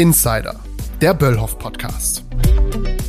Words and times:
Insider, 0.00 0.56
der 1.02 1.12
Böllhoff 1.12 1.58
Podcast. 1.58 2.24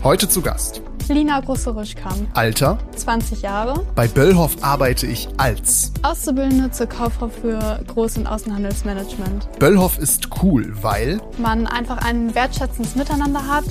Heute 0.04 0.28
zu 0.28 0.42
Gast. 0.42 0.82
Lina 1.08 1.40
Grosse-Rüschkamp. 1.40 2.28
Alter? 2.34 2.80
20 2.98 3.44
Jahre. 3.44 3.86
Bei 3.96 4.10
Böllhoff 4.10 4.58
arbeite 4.62 5.08
ich 5.08 5.30
als 5.38 5.94
Auszubildende 6.02 6.70
zur 6.72 6.88
Kauffrau 6.88 7.30
für 7.30 7.82
Groß- 7.88 8.18
und 8.18 8.28
Außenhandelsmanagement. 8.28 9.48
Böllhoff 9.58 10.00
ist 10.00 10.28
cool, 10.44 10.74
weil 10.82 11.22
Man 11.38 11.66
einfach 11.66 12.00
ein 12.00 12.36
wertschätzendes 12.36 12.98
Miteinander 12.98 13.48
hat. 13.48 13.64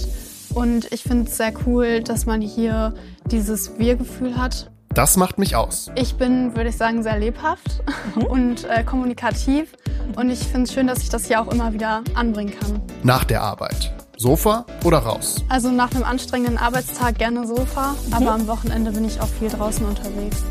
Und 0.54 0.90
ich 0.90 1.02
finde 1.02 1.28
es 1.28 1.36
sehr 1.36 1.52
cool, 1.66 2.00
dass 2.02 2.24
man 2.24 2.40
hier 2.40 2.94
dieses 3.26 3.78
Wir-Gefühl 3.78 4.38
hat. 4.38 4.70
Das 5.00 5.16
macht 5.16 5.38
mich 5.38 5.56
aus. 5.56 5.90
Ich 5.94 6.16
bin, 6.16 6.54
würde 6.54 6.68
ich 6.68 6.76
sagen, 6.76 7.02
sehr 7.02 7.18
lebhaft 7.18 7.82
und 8.28 8.64
äh, 8.64 8.84
kommunikativ. 8.84 9.72
Und 10.14 10.28
ich 10.28 10.40
finde 10.40 10.64
es 10.64 10.74
schön, 10.74 10.86
dass 10.86 11.02
ich 11.02 11.08
das 11.08 11.24
hier 11.24 11.40
auch 11.40 11.50
immer 11.50 11.72
wieder 11.72 12.04
anbringen 12.12 12.52
kann. 12.60 12.82
Nach 13.02 13.24
der 13.24 13.40
Arbeit. 13.40 13.94
Sofa 14.18 14.66
oder 14.84 14.98
raus? 14.98 15.42
Also 15.48 15.70
nach 15.70 15.94
einem 15.94 16.04
anstrengenden 16.04 16.58
Arbeitstag 16.58 17.16
gerne 17.16 17.46
Sofa, 17.46 17.96
aber 18.10 18.32
am 18.32 18.46
Wochenende 18.46 18.92
bin 18.92 19.06
ich 19.06 19.22
auch 19.22 19.28
viel 19.28 19.48
draußen 19.48 19.86
unterwegs. 19.86 20.44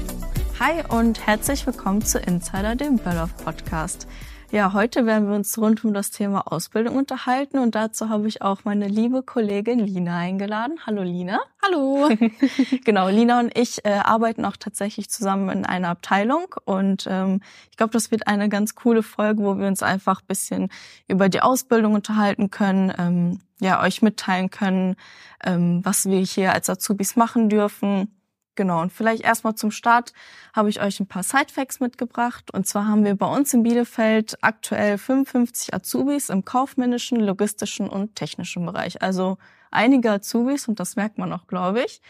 Hi 0.60 0.84
und 0.98 1.28
herzlich 1.28 1.68
willkommen 1.68 2.04
zu 2.04 2.18
Insider, 2.18 2.76
dem 2.76 2.98
Böllhoff 2.98 3.36
Podcast. 3.46 4.08
Ja, 4.52 4.74
heute 4.74 5.06
werden 5.06 5.30
wir 5.30 5.36
uns 5.36 5.56
rund 5.60 5.86
um 5.86 5.94
das 5.94 6.10
Thema 6.10 6.52
Ausbildung 6.52 6.96
unterhalten 6.96 7.60
und 7.60 7.76
dazu 7.76 8.10
habe 8.10 8.28
ich 8.28 8.42
auch 8.42 8.64
meine 8.64 8.88
liebe 8.88 9.22
Kollegin 9.22 9.78
Lina 9.78 10.18
eingeladen. 10.18 10.80
Hallo 10.88 11.04
Lina. 11.04 11.40
Hallo! 11.64 12.10
Genau, 12.84 13.10
Lina 13.10 13.40
und 13.42 13.56
ich 13.56 13.86
äh, 13.86 13.90
arbeiten 13.92 14.46
auch 14.46 14.58
tatsächlich 14.58 15.08
zusammen 15.12 15.50
in 15.50 15.66
einer 15.68 15.90
Abteilung 15.90 16.56
und 16.66 17.06
ähm, 17.08 17.42
ich 17.70 17.78
glaube, 17.78 17.94
das 17.94 18.10
wird 18.10 18.26
eine 18.26 18.50
ganz 18.50 18.74
coole 18.74 19.04
Folge, 19.04 19.44
wo 19.44 19.60
wir 19.60 19.68
uns 19.68 19.84
einfach 19.84 20.22
ein 20.22 20.28
bisschen 20.28 20.70
über 21.08 21.30
die 21.30 21.42
Ausbildung 21.42 21.94
unterhalten 21.94 22.50
können, 22.50 22.92
ähm, 22.98 23.42
ja, 23.60 23.84
euch 23.84 24.02
mitteilen 24.02 24.50
können, 24.50 24.96
ähm, 25.44 25.82
was 25.84 26.08
wir 26.08 26.20
hier 26.20 26.54
als 26.54 26.72
Azubis 26.72 27.16
machen 27.16 27.50
dürfen. 27.50 28.19
Genau, 28.60 28.82
und 28.82 28.92
vielleicht 28.92 29.24
erstmal 29.24 29.56
zum 29.56 29.72
Start 29.72 30.12
habe 30.54 30.68
ich 30.68 30.82
euch 30.82 31.00
ein 31.00 31.08
paar 31.08 31.24
Sidefacts 31.24 31.80
mitgebracht. 31.80 32.52
Und 32.54 32.68
zwar 32.68 32.90
haben 32.90 33.06
wir 33.06 33.16
bei 33.16 33.26
uns 33.26 33.54
in 33.54 33.64
Bielefeld 33.64 34.38
aktuell 34.42 34.98
55 34.98 35.74
Azubis 35.74 36.28
im 36.28 36.44
kaufmännischen, 36.44 37.22
logistischen 37.22 37.88
und 37.88 38.18
technischen 38.18 38.66
Bereich. 38.66 39.02
Also 39.02 39.38
einige 39.72 40.12
Azubis 40.12 40.68
und 40.68 40.82
das 40.82 40.98
merkt 40.98 41.18
man 41.18 41.32
auch, 41.32 41.48
glaube 41.48 41.84
ich. 41.86 42.02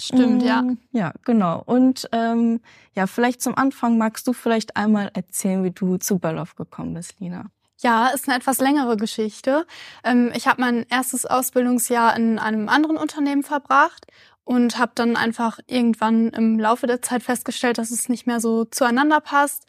Stimmt, 0.00 0.42
ja. 0.42 0.62
Mm, 0.62 0.78
Ja, 0.92 1.12
genau. 1.26 1.62
Und 1.66 2.08
ähm, 2.12 2.62
ja, 2.94 3.06
vielleicht 3.06 3.42
zum 3.42 3.58
Anfang 3.58 3.98
magst 3.98 4.26
du 4.26 4.32
vielleicht 4.32 4.78
einmal 4.78 5.10
erzählen, 5.12 5.62
wie 5.62 5.72
du 5.72 5.98
zu 5.98 6.18
Böllhoff 6.18 6.56
gekommen 6.56 6.94
bist, 6.94 7.20
Lina. 7.20 7.50
Ja, 7.82 8.06
ist 8.08 8.28
eine 8.28 8.36
etwas 8.38 8.60
längere 8.60 8.96
Geschichte. 8.96 9.66
Ähm, 10.04 10.30
Ich 10.34 10.46
habe 10.46 10.60
mein 10.62 10.86
erstes 10.88 11.26
Ausbildungsjahr 11.26 12.16
in 12.16 12.38
einem 12.38 12.68
anderen 12.68 12.96
Unternehmen 12.96 13.42
verbracht 13.42 14.06
und 14.44 14.78
habe 14.78 14.92
dann 14.94 15.16
einfach 15.16 15.60
irgendwann 15.66 16.28
im 16.30 16.58
Laufe 16.58 16.86
der 16.86 17.02
Zeit 17.02 17.22
festgestellt, 17.22 17.78
dass 17.78 17.90
es 17.90 18.08
nicht 18.08 18.26
mehr 18.26 18.40
so 18.40 18.64
zueinander 18.64 19.20
passt 19.20 19.66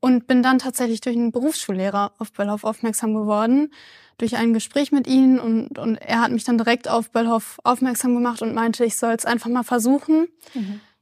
und 0.00 0.26
bin 0.26 0.42
dann 0.42 0.58
tatsächlich 0.58 1.00
durch 1.00 1.16
einen 1.16 1.32
Berufsschullehrer 1.32 2.12
auf 2.18 2.32
Böllhoff 2.32 2.64
aufmerksam 2.64 3.14
geworden, 3.14 3.72
durch 4.18 4.36
ein 4.36 4.52
Gespräch 4.52 4.90
mit 4.90 5.06
ihm 5.06 5.38
und, 5.38 5.78
und 5.78 5.96
er 5.96 6.20
hat 6.20 6.32
mich 6.32 6.44
dann 6.44 6.58
direkt 6.58 6.88
auf 6.88 7.10
Böllhoff 7.10 7.58
aufmerksam 7.62 8.14
gemacht 8.14 8.42
und 8.42 8.54
meinte, 8.54 8.84
ich 8.84 8.96
soll 8.96 9.12
es 9.14 9.24
einfach 9.24 9.50
mal 9.50 9.62
versuchen. 9.62 10.28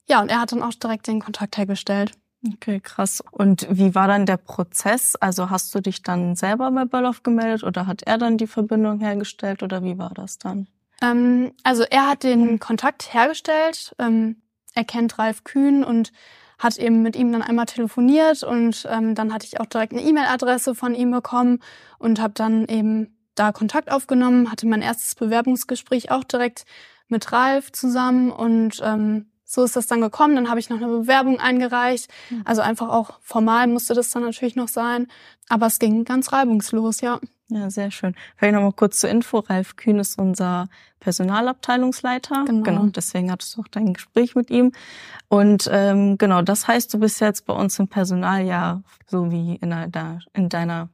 Ja, 0.09 0.21
und 0.21 0.31
er 0.31 0.41
hat 0.41 0.53
dann 0.53 0.63
auch 0.63 0.75
direkt 0.75 1.07
den 1.07 1.21
Kontakt 1.21 1.57
hergestellt. 1.57 2.13
Okay, 2.55 2.81
krass. 2.81 3.23
Und 3.33 3.67
wie 3.71 3.95
war 3.95 4.07
dann 4.07 4.27
der 4.27 4.37
Prozess? 4.37 5.17
Also 5.17 5.51
hast 5.51 5.75
du 5.75 5.81
dich 5.81 6.03
dann 6.03 6.37
selber 6.37 6.71
bei 6.71 6.85
Böllhoff 6.85 7.23
gemeldet 7.23 7.65
oder 7.65 7.87
hat 7.87 8.03
er 8.03 8.19
dann 8.19 8.37
die 8.37 8.47
Verbindung 8.47 9.01
hergestellt 9.01 9.63
oder 9.63 9.83
wie 9.83 9.99
war 9.99 10.13
das 10.15 10.39
dann? 10.39 10.69
Ähm, 11.03 11.53
also 11.63 11.83
er 11.83 12.09
hat 12.09 12.23
den 12.23 12.59
Kontakt 12.59 13.13
hergestellt. 13.13 13.95
Ähm, 13.99 14.43
er 14.75 14.85
kennt 14.85 15.19
Ralf 15.19 15.45
Kühn 15.45 15.85
und 15.85 16.13
hat 16.59 16.79
eben 16.79 17.03
mit 17.03 17.17
ihm 17.17 17.33
dann 17.33 17.43
einmal 17.43 17.67
telefoniert 17.67 18.43
und 18.43 18.87
ähm, 18.91 19.15
dann 19.15 19.33
hatte 19.33 19.47
ich 19.47 19.61
auch 19.61 19.67
direkt 19.67 19.93
eine 19.93 20.03
E-Mail-Adresse 20.03 20.75
von 20.75 20.95
ihm 20.95 21.11
bekommen 21.11 21.61
und 21.99 22.21
habe 22.21 22.33
dann 22.35 22.67
eben 22.67 23.15
da 23.35 23.53
Kontakt 23.53 23.91
aufgenommen, 23.93 24.51
hatte 24.51 24.67
mein 24.67 24.81
erstes 24.81 25.15
Bewerbungsgespräch 25.15 26.11
auch 26.11 26.25
direkt 26.25 26.65
mit 27.09 27.31
Ralf 27.31 27.73
zusammen 27.73 28.31
und 28.31 28.81
ähm, 28.83 29.27
so 29.45 29.63
ist 29.63 29.77
das 29.77 29.87
dann 29.87 30.01
gekommen. 30.01 30.35
Dann 30.35 30.49
habe 30.51 30.59
ich 30.59 30.71
noch 30.71 30.79
eine 30.79 30.89
Bewerbung 30.89 31.39
eingereicht. 31.39 32.11
Also 32.45 32.63
einfach 32.63 32.89
auch 32.89 33.21
formal 33.23 33.69
musste 33.69 33.95
das 33.95 34.11
dann 34.11 34.25
natürlich 34.25 34.57
noch 34.57 34.67
sein. 34.67 35.07
Aber 35.49 35.67
es 35.67 35.79
ging 35.79 36.05
ganz 36.05 36.33
reibungslos, 36.33 37.01
ja. 37.01 37.21
Ja, 37.49 37.71
sehr 37.71 37.93
schön. 37.93 38.15
Vielleicht 38.37 38.55
nochmal 38.55 38.73
kurz 38.73 38.99
zur 38.99 39.11
Info. 39.11 39.39
Ralf 39.39 39.77
Kühn 39.77 40.01
ist 40.01 40.19
unser 40.19 40.69
Personalabteilungsleiter. 40.99 42.45
Genau. 42.45 42.87
deswegen 42.87 43.31
hattest 43.31 43.57
du 43.57 43.61
auch 43.61 43.69
dein 43.69 43.95
Gespräch 43.95 44.35
mit 44.35 44.51
ihm. 44.51 44.73
Und 45.29 45.69
ähm, 45.73 46.19
genau, 46.19 46.43
das 46.43 46.67
heißt, 46.67 46.93
du 46.93 46.99
bist 46.99 47.21
jetzt 47.21 47.47
bei 47.47 47.55
uns 47.55 47.79
im 47.79 47.87
Personaljahr 47.87 48.83
so 49.07 49.31
wie 49.31 49.55
in, 49.57 49.73
einer, 49.73 50.19
in 50.33 50.49
deiner 50.49 50.89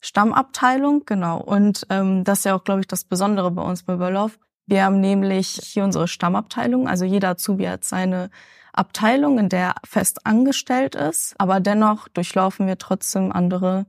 Stammabteilung. 0.00 1.04
Genau. 1.04 1.40
Und 1.42 1.86
ähm, 1.90 2.24
das 2.24 2.38
ist 2.38 2.44
ja 2.44 2.56
auch, 2.56 2.64
glaube 2.64 2.80
ich, 2.80 2.86
das 2.86 3.04
Besondere 3.04 3.50
bei 3.50 3.62
uns 3.62 3.82
bei 3.82 3.96
Böllhoff. 3.96 4.38
Wir 4.64 4.84
haben 4.84 5.00
nämlich 5.00 5.60
hier 5.62 5.84
unsere 5.84 6.08
Stammabteilung. 6.08 6.88
Also 6.88 7.04
jeder 7.04 7.30
Azubi 7.30 7.66
hat 7.66 7.84
seine 7.84 8.30
Abteilung, 8.72 9.38
in 9.38 9.50
der 9.50 9.60
er 9.60 9.74
fest 9.84 10.24
angestellt 10.24 10.94
ist. 10.94 11.34
Aber 11.36 11.60
dennoch 11.60 12.08
durchlaufen 12.08 12.66
wir 12.66 12.78
trotzdem 12.78 13.30
andere 13.30 13.84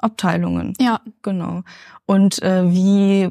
Abteilungen. 0.00 0.74
Ja, 0.80 1.00
Genau. 1.22 1.62
Und 2.06 2.42
äh, 2.42 2.68
wie 2.68 3.28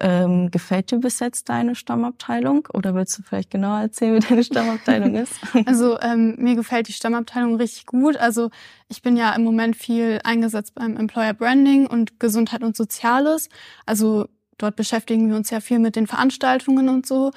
ähm, 0.00 0.50
gefällt 0.50 0.90
dir 0.90 1.00
bis 1.00 1.20
jetzt 1.20 1.50
deine 1.50 1.74
Stammabteilung? 1.74 2.66
Oder 2.72 2.94
willst 2.94 3.18
du 3.18 3.22
vielleicht 3.22 3.50
genauer 3.50 3.80
erzählen, 3.80 4.14
wie 4.22 4.26
deine 4.26 4.42
Stammabteilung 4.42 5.14
ist? 5.16 5.34
Also 5.66 6.00
ähm, 6.00 6.36
mir 6.38 6.56
gefällt 6.56 6.88
die 6.88 6.94
Stammabteilung 6.94 7.56
richtig 7.56 7.84
gut. 7.84 8.16
Also 8.16 8.50
ich 8.88 9.02
bin 9.02 9.18
ja 9.18 9.34
im 9.34 9.44
Moment 9.44 9.76
viel 9.76 10.18
eingesetzt 10.24 10.74
beim 10.74 10.96
Employer 10.96 11.34
Branding 11.34 11.86
und 11.86 12.20
Gesundheit 12.20 12.62
und 12.62 12.74
Soziales. 12.74 13.50
Also 13.84 14.28
dort 14.56 14.76
beschäftigen 14.76 15.28
wir 15.28 15.36
uns 15.36 15.50
ja 15.50 15.60
viel 15.60 15.78
mit 15.78 15.94
den 15.94 16.06
Veranstaltungen 16.06 16.88
und 16.88 17.06
so. 17.06 17.32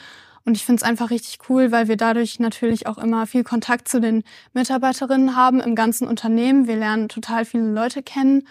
Und 0.45 0.55
ich 0.55 0.63
finde 0.63 0.81
es 0.81 0.87
einfach 0.87 1.09
richtig 1.09 1.39
cool, 1.49 1.71
weil 1.73 1.87
wir 1.87 1.97
dadurch 1.97 2.39
natürlich 2.39 2.87
auch 2.87 2.99
immer 2.99 3.25
viel 3.25 3.43
Kontakt 3.43 3.87
zu 3.87 3.99
den 3.99 4.23
Mitarbeiterinnen 4.53 5.35
haben 5.35 5.59
im 5.59 5.75
ganzen 5.75 6.07
Unternehmen. 6.07 6.67
Wir 6.67 6.77
lernen 6.77 7.09
total 7.09 7.45
viele 7.45 7.69
Leute 7.69 8.03
kennen. 8.03 8.47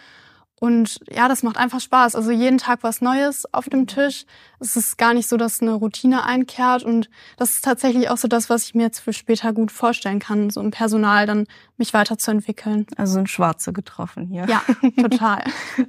Und 0.64 0.98
ja, 1.10 1.28
das 1.28 1.42
macht 1.42 1.58
einfach 1.58 1.78
Spaß. 1.80 2.16
Also 2.16 2.30
jeden 2.30 2.56
Tag 2.56 2.78
was 2.82 3.02
Neues 3.02 3.44
auf 3.52 3.69
dem 3.69 3.86
Tisch. 3.86 4.25
Es 4.60 4.76
ist 4.76 4.97
gar 4.97 5.12
nicht 5.12 5.28
so, 5.28 5.36
dass 5.36 5.60
eine 5.60 5.72
Routine 5.75 6.25
einkehrt. 6.25 6.82
Und 6.84 7.10
das 7.36 7.50
ist 7.50 7.64
tatsächlich 7.66 8.08
auch 8.08 8.16
so 8.16 8.28
das, 8.28 8.48
was 8.48 8.64
ich 8.64 8.75
mir 8.75 8.84
jetzt 8.84 9.00
für 9.00 9.12
später 9.12 9.52
gut 9.52 9.70
vorstellen 9.70 10.20
kann, 10.20 10.48
so 10.48 10.62
im 10.62 10.70
Personal 10.70 11.26
dann 11.26 11.47
mich 11.76 11.92
weiterzuentwickeln. 11.92 12.86
Also 12.97 13.12
sind 13.12 13.28
Schwarze 13.28 13.75
getroffen 13.75 14.26
hier. 14.26 14.47
Ja, 14.48 14.62
total. 15.02 15.44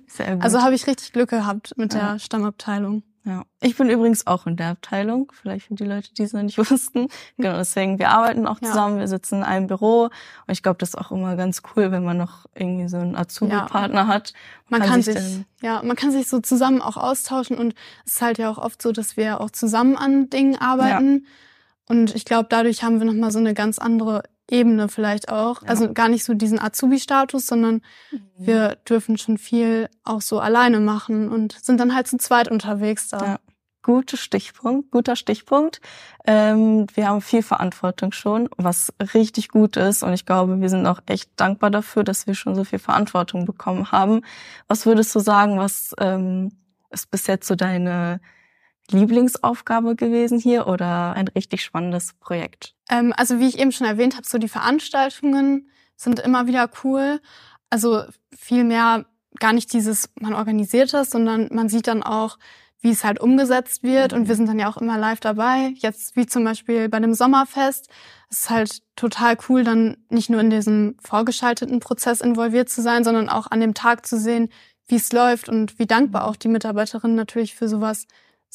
Sehr 0.07 0.35
gut. 0.35 0.43
Also 0.43 0.61
habe 0.61 0.75
ich 0.75 0.85
richtig 0.87 1.13
Glück 1.13 1.29
gehabt 1.29 1.73
mit 1.77 1.93
Ja. 1.93 2.11
der 2.13 2.19
Stammabteilung. 2.19 3.03
Ja. 3.25 3.43
Ich 3.61 3.75
bin 3.75 3.89
übrigens 3.89 4.27
auch 4.27 4.45
in 4.47 4.55
der 4.55 4.69
Abteilung, 4.69 5.31
vielleicht 5.33 5.65
für 5.67 5.73
die 5.73 5.83
Leute, 5.83 6.13
die 6.13 6.23
es 6.23 6.33
noch 6.33 6.43
nicht 6.43 6.57
wussten. 6.71 7.07
Genau, 7.37 7.57
deswegen, 7.57 7.99
wir 7.99 8.09
arbeiten 8.11 8.45
auch 8.47 8.59
Ja. 8.61 8.67
zusammen, 8.69 8.99
wir 8.99 9.07
sitzen 9.07 9.37
in 9.39 9.43
einem 9.43 9.67
Büro. 9.67 10.03
Und 10.05 10.11
ich 10.47 10.61
glaube, 10.63 10.77
das 10.77 10.89
ist 10.89 10.95
auch 10.95 11.11
immer 11.11 11.35
ganz 11.35 11.61
cool, 11.75 11.91
wenn 11.91 12.03
man 12.03 12.17
noch 12.17 12.45
irgendwie 12.55 12.87
so 12.87 12.97
einen 12.97 13.15
Azubi-Partner 13.15 14.07
hat. 14.07 14.33
Man 14.69 14.81
kann, 14.81 15.01
sich, 15.01 15.15
dann- 15.15 15.45
ja, 15.61 15.81
man 15.83 15.95
kann 15.95 16.11
sich 16.11 16.27
so 16.27 16.39
zusammen 16.39 16.81
auch 16.81 16.97
austauschen 16.97 17.57
und 17.57 17.73
es 18.05 18.13
ist 18.13 18.21
halt 18.21 18.37
ja 18.37 18.49
auch 18.49 18.57
oft 18.59 18.81
so, 18.81 18.91
dass 18.91 19.17
wir 19.17 19.41
auch 19.41 19.49
zusammen 19.51 19.97
an 19.97 20.29
Dingen 20.29 20.55
arbeiten. 20.57 21.25
Und 21.87 22.15
ich 22.15 22.25
glaube, 22.25 22.47
dadurch 22.49 22.83
haben 22.83 22.99
wir 22.99 23.05
nochmal 23.05 23.31
so 23.31 23.39
eine 23.39 23.53
ganz 23.53 23.77
andere 23.79 24.23
Ebene 24.49 24.89
vielleicht 24.89 25.29
auch. 25.29 25.63
Ja. 25.63 25.69
Also 25.69 25.91
gar 25.93 26.07
nicht 26.07 26.23
so 26.23 26.33
diesen 26.33 26.59
Azubi-Status, 26.59 27.47
sondern 27.47 27.81
wir 28.37 28.77
dürfen 28.87 29.17
schon 29.17 29.37
viel 29.37 29.89
auch 30.03 30.21
so 30.21 30.39
alleine 30.39 30.79
machen 30.79 31.29
und 31.29 31.53
sind 31.53 31.79
dann 31.79 31.95
halt 31.95 32.07
zu 32.07 32.17
zweit 32.17 32.49
unterwegs 32.49 33.09
da. 33.09 33.25
Ja. 33.25 33.39
Guter 33.81 34.17
Stichpunkt, 34.17 34.89
guter 34.89 35.15
Stichpunkt. 35.15 35.79
Ähm, 36.25 36.87
wir 36.95 37.07
haben 37.07 37.21
viel 37.21 37.43
Verantwortung 37.43 38.11
schon, 38.13 38.49
was 38.57 38.91
richtig 39.13 39.49
gut 39.49 39.77
ist. 39.77 40.01
Und 40.01 40.13
ich 40.13 40.25
glaube, 40.25 40.59
wir 40.59 40.69
sind 40.69 40.87
auch 40.87 41.01
echt 41.05 41.29
dankbar 41.35 41.69
dafür, 41.69 42.03
dass 42.03 42.25
wir 42.25 42.33
schon 42.33 42.55
so 42.55 42.63
viel 42.63 42.79
Verantwortung 42.79 43.45
bekommen 43.45 43.91
haben. 43.91 44.21
Was 44.67 44.87
würdest 44.87 45.13
du 45.13 45.19
sagen, 45.19 45.59
was 45.59 45.93
ähm, 45.99 46.51
ist 46.89 47.11
bis 47.11 47.27
jetzt 47.27 47.47
so 47.47 47.53
deine 47.53 48.21
Lieblingsaufgabe 48.91 49.95
gewesen 49.95 50.39
hier 50.39 50.67
oder 50.67 51.13
ein 51.13 51.27
richtig 51.27 51.63
spannendes 51.63 52.13
Projekt? 52.19 52.75
Ähm, 52.89 53.13
also 53.15 53.39
wie 53.39 53.47
ich 53.47 53.59
eben 53.59 53.71
schon 53.71 53.87
erwähnt 53.87 54.15
habe, 54.15 54.27
so 54.27 54.37
die 54.37 54.49
Veranstaltungen 54.49 55.69
sind 55.95 56.19
immer 56.19 56.47
wieder 56.47 56.69
cool. 56.83 57.19
Also 57.69 58.03
viel 58.37 58.63
mehr 58.63 59.05
gar 59.39 59.53
nicht 59.53 59.73
dieses, 59.73 60.09
man 60.19 60.33
organisiert 60.33 60.93
das, 60.93 61.09
sondern 61.09 61.49
man 61.51 61.69
sieht 61.69 61.87
dann 61.87 62.03
auch, 62.03 62.37
wie 62.79 62.91
es 62.91 63.03
halt 63.03 63.19
umgesetzt 63.19 63.83
wird. 63.83 64.13
Und 64.13 64.27
wir 64.27 64.35
sind 64.35 64.47
dann 64.47 64.59
ja 64.59 64.69
auch 64.69 64.77
immer 64.77 64.97
live 64.97 65.19
dabei. 65.19 65.73
Jetzt 65.77 66.15
wie 66.15 66.27
zum 66.27 66.43
Beispiel 66.43 66.87
bei 66.87 66.99
dem 66.99 67.13
Sommerfest. 67.13 67.89
Es 68.29 68.39
ist 68.41 68.49
halt 68.49 68.81
total 68.95 69.37
cool, 69.49 69.63
dann 69.63 69.97
nicht 70.09 70.29
nur 70.29 70.39
in 70.41 70.49
diesem 70.49 70.95
vorgeschalteten 71.03 71.79
Prozess 71.79 72.21
involviert 72.21 72.69
zu 72.69 72.81
sein, 72.81 73.03
sondern 73.03 73.29
auch 73.29 73.49
an 73.49 73.59
dem 73.59 73.73
Tag 73.73 74.05
zu 74.05 74.19
sehen, 74.19 74.49
wie 74.87 74.95
es 74.95 75.11
läuft 75.11 75.49
und 75.49 75.79
wie 75.79 75.87
dankbar 75.87 76.25
auch 76.27 76.35
die 76.35 76.47
Mitarbeiterinnen 76.47 77.15
natürlich 77.15 77.55
für 77.55 77.67
sowas 77.67 78.05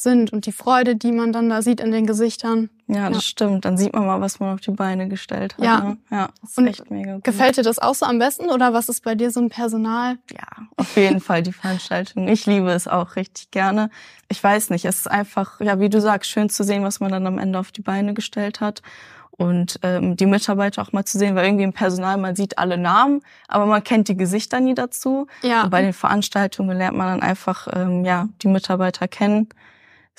sind 0.02 0.32
und 0.32 0.46
die 0.46 0.52
Freude, 0.52 0.96
die 0.96 1.12
man 1.12 1.32
dann 1.32 1.48
da 1.48 1.62
sieht 1.62 1.80
in 1.80 1.92
den 1.92 2.06
Gesichtern. 2.06 2.70
Ja, 2.86 3.08
das 3.08 3.18
ja. 3.18 3.20
stimmt. 3.22 3.64
Dann 3.64 3.76
sieht 3.76 3.92
man 3.92 4.06
mal, 4.06 4.20
was 4.20 4.40
man 4.40 4.54
auf 4.54 4.60
die 4.60 4.72
Beine 4.72 5.08
gestellt 5.08 5.56
hat. 5.56 5.64
Ja, 5.64 5.80
ne? 5.80 5.98
ja. 6.10 6.28
Das 6.40 6.50
ist 6.50 6.58
und 6.58 6.66
echt 6.66 6.90
mega 6.90 7.14
gut. 7.14 7.24
Gefällt 7.24 7.56
dir 7.56 7.62
das 7.62 7.78
auch 7.78 7.94
so 7.94 8.06
am 8.06 8.18
besten 8.18 8.50
oder 8.50 8.72
was 8.72 8.88
ist 8.88 9.04
bei 9.04 9.14
dir 9.14 9.30
so 9.30 9.40
ein 9.40 9.48
Personal? 9.48 10.18
Ja, 10.32 10.66
auf 10.76 10.96
jeden 10.96 11.20
Fall 11.20 11.42
die 11.42 11.52
Veranstaltung. 11.52 12.28
Ich 12.28 12.46
liebe 12.46 12.70
es 12.70 12.88
auch 12.88 13.16
richtig 13.16 13.50
gerne. 13.50 13.90
Ich 14.28 14.42
weiß 14.42 14.70
nicht, 14.70 14.84
es 14.84 15.00
ist 15.00 15.10
einfach, 15.10 15.60
ja, 15.60 15.78
wie 15.80 15.88
du 15.88 16.00
sagst, 16.00 16.30
schön 16.30 16.48
zu 16.48 16.64
sehen, 16.64 16.82
was 16.82 17.00
man 17.00 17.10
dann 17.10 17.26
am 17.26 17.38
Ende 17.38 17.58
auf 17.58 17.70
die 17.70 17.82
Beine 17.82 18.14
gestellt 18.14 18.60
hat 18.60 18.82
und 19.40 19.80
ähm, 19.82 20.16
die 20.16 20.26
Mitarbeiter 20.26 20.82
auch 20.82 20.92
mal 20.92 21.06
zu 21.06 21.18
sehen, 21.18 21.34
weil 21.34 21.46
irgendwie 21.46 21.64
im 21.64 21.72
Personal 21.72 22.18
man 22.18 22.36
sieht 22.36 22.58
alle 22.58 22.76
Namen, 22.76 23.22
aber 23.48 23.64
man 23.64 23.82
kennt 23.82 24.08
die 24.08 24.16
Gesichter 24.16 24.60
nie 24.60 24.74
dazu. 24.74 25.28
Ja. 25.42 25.64
Und 25.64 25.70
bei 25.70 25.80
den 25.80 25.94
Veranstaltungen 25.94 26.76
lernt 26.76 26.96
man 26.96 27.06
dann 27.06 27.22
einfach 27.22 27.66
ähm, 27.72 28.04
ja 28.04 28.28
die 28.42 28.48
Mitarbeiter 28.48 29.08
kennen. 29.08 29.48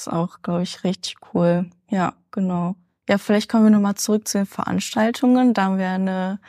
Ist 0.02 0.12
auch, 0.12 0.42
glaube 0.42 0.64
ich, 0.64 0.84
richtig 0.84 1.18
cool. 1.32 1.70
Ja, 1.88 2.14
genau. 2.32 2.76
Ja, 3.08 3.20
vielleicht 3.20 3.52
kommen 3.52 3.66
wir 3.66 3.70
nochmal 3.70 3.94
zurück 3.94 4.28
zu 4.28 4.40
den 4.40 4.48
Veranstaltungen. 4.48 5.54
Da 5.54 5.66
haben 5.66 5.78
wir 5.78 5.90
eine 5.90 6.40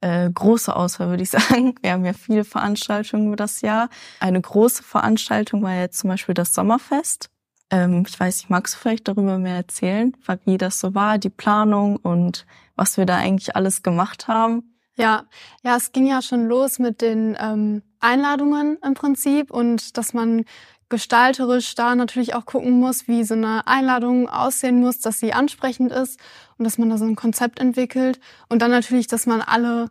äh, 0.00 0.30
große 0.30 0.74
Auswahl, 0.74 1.10
würde 1.10 1.22
ich 1.22 1.28
sagen. 1.30 1.74
Wir 1.82 1.92
haben 1.92 2.06
ja 2.06 2.14
viele 2.14 2.44
Veranstaltungen 2.44 3.26
über 3.26 3.36
das 3.36 3.60
Jahr. 3.60 3.90
Eine 4.18 4.40
große 4.40 4.82
Veranstaltung 4.82 5.62
war 5.62 5.74
jetzt 5.74 5.98
zum 5.98 6.08
Beispiel 6.08 6.34
das 6.34 6.54
Sommerfest. 6.54 7.28
Ähm, 7.68 8.04
ich 8.08 8.18
weiß 8.18 8.38
nicht, 8.38 8.48
magst 8.48 8.76
du 8.76 8.78
vielleicht 8.78 9.08
darüber 9.08 9.38
mehr 9.38 9.56
erzählen, 9.56 10.16
wie 10.46 10.56
das 10.56 10.80
so 10.80 10.94
war, 10.94 11.18
die 11.18 11.28
Planung 11.28 11.96
und 11.96 12.46
was 12.76 12.96
wir 12.96 13.04
da 13.04 13.16
eigentlich 13.16 13.56
alles 13.56 13.82
gemacht 13.82 14.26
haben? 14.26 14.74
Ja, 14.96 15.24
ja, 15.62 15.76
es 15.76 15.92
ging 15.92 16.06
ja 16.06 16.22
schon 16.22 16.46
los 16.46 16.78
mit 16.78 17.02
den 17.02 17.36
ähm, 17.38 17.82
Einladungen 18.00 18.78
im 18.82 18.94
Prinzip 18.94 19.50
und 19.50 19.98
dass 19.98 20.14
man 20.14 20.46
gestalterisch 20.88 21.74
da 21.74 21.94
natürlich 21.94 22.34
auch 22.34 22.46
gucken 22.46 22.78
muss, 22.78 23.08
wie 23.08 23.24
so 23.24 23.34
eine 23.34 23.66
Einladung 23.66 24.28
aussehen 24.28 24.80
muss, 24.80 25.00
dass 25.00 25.18
sie 25.18 25.32
ansprechend 25.32 25.92
ist 25.92 26.20
und 26.58 26.64
dass 26.64 26.78
man 26.78 26.90
da 26.90 26.98
so 26.98 27.04
ein 27.04 27.16
Konzept 27.16 27.58
entwickelt 27.58 28.20
und 28.48 28.62
dann 28.62 28.70
natürlich, 28.70 29.06
dass 29.06 29.26
man 29.26 29.40
alle 29.40 29.90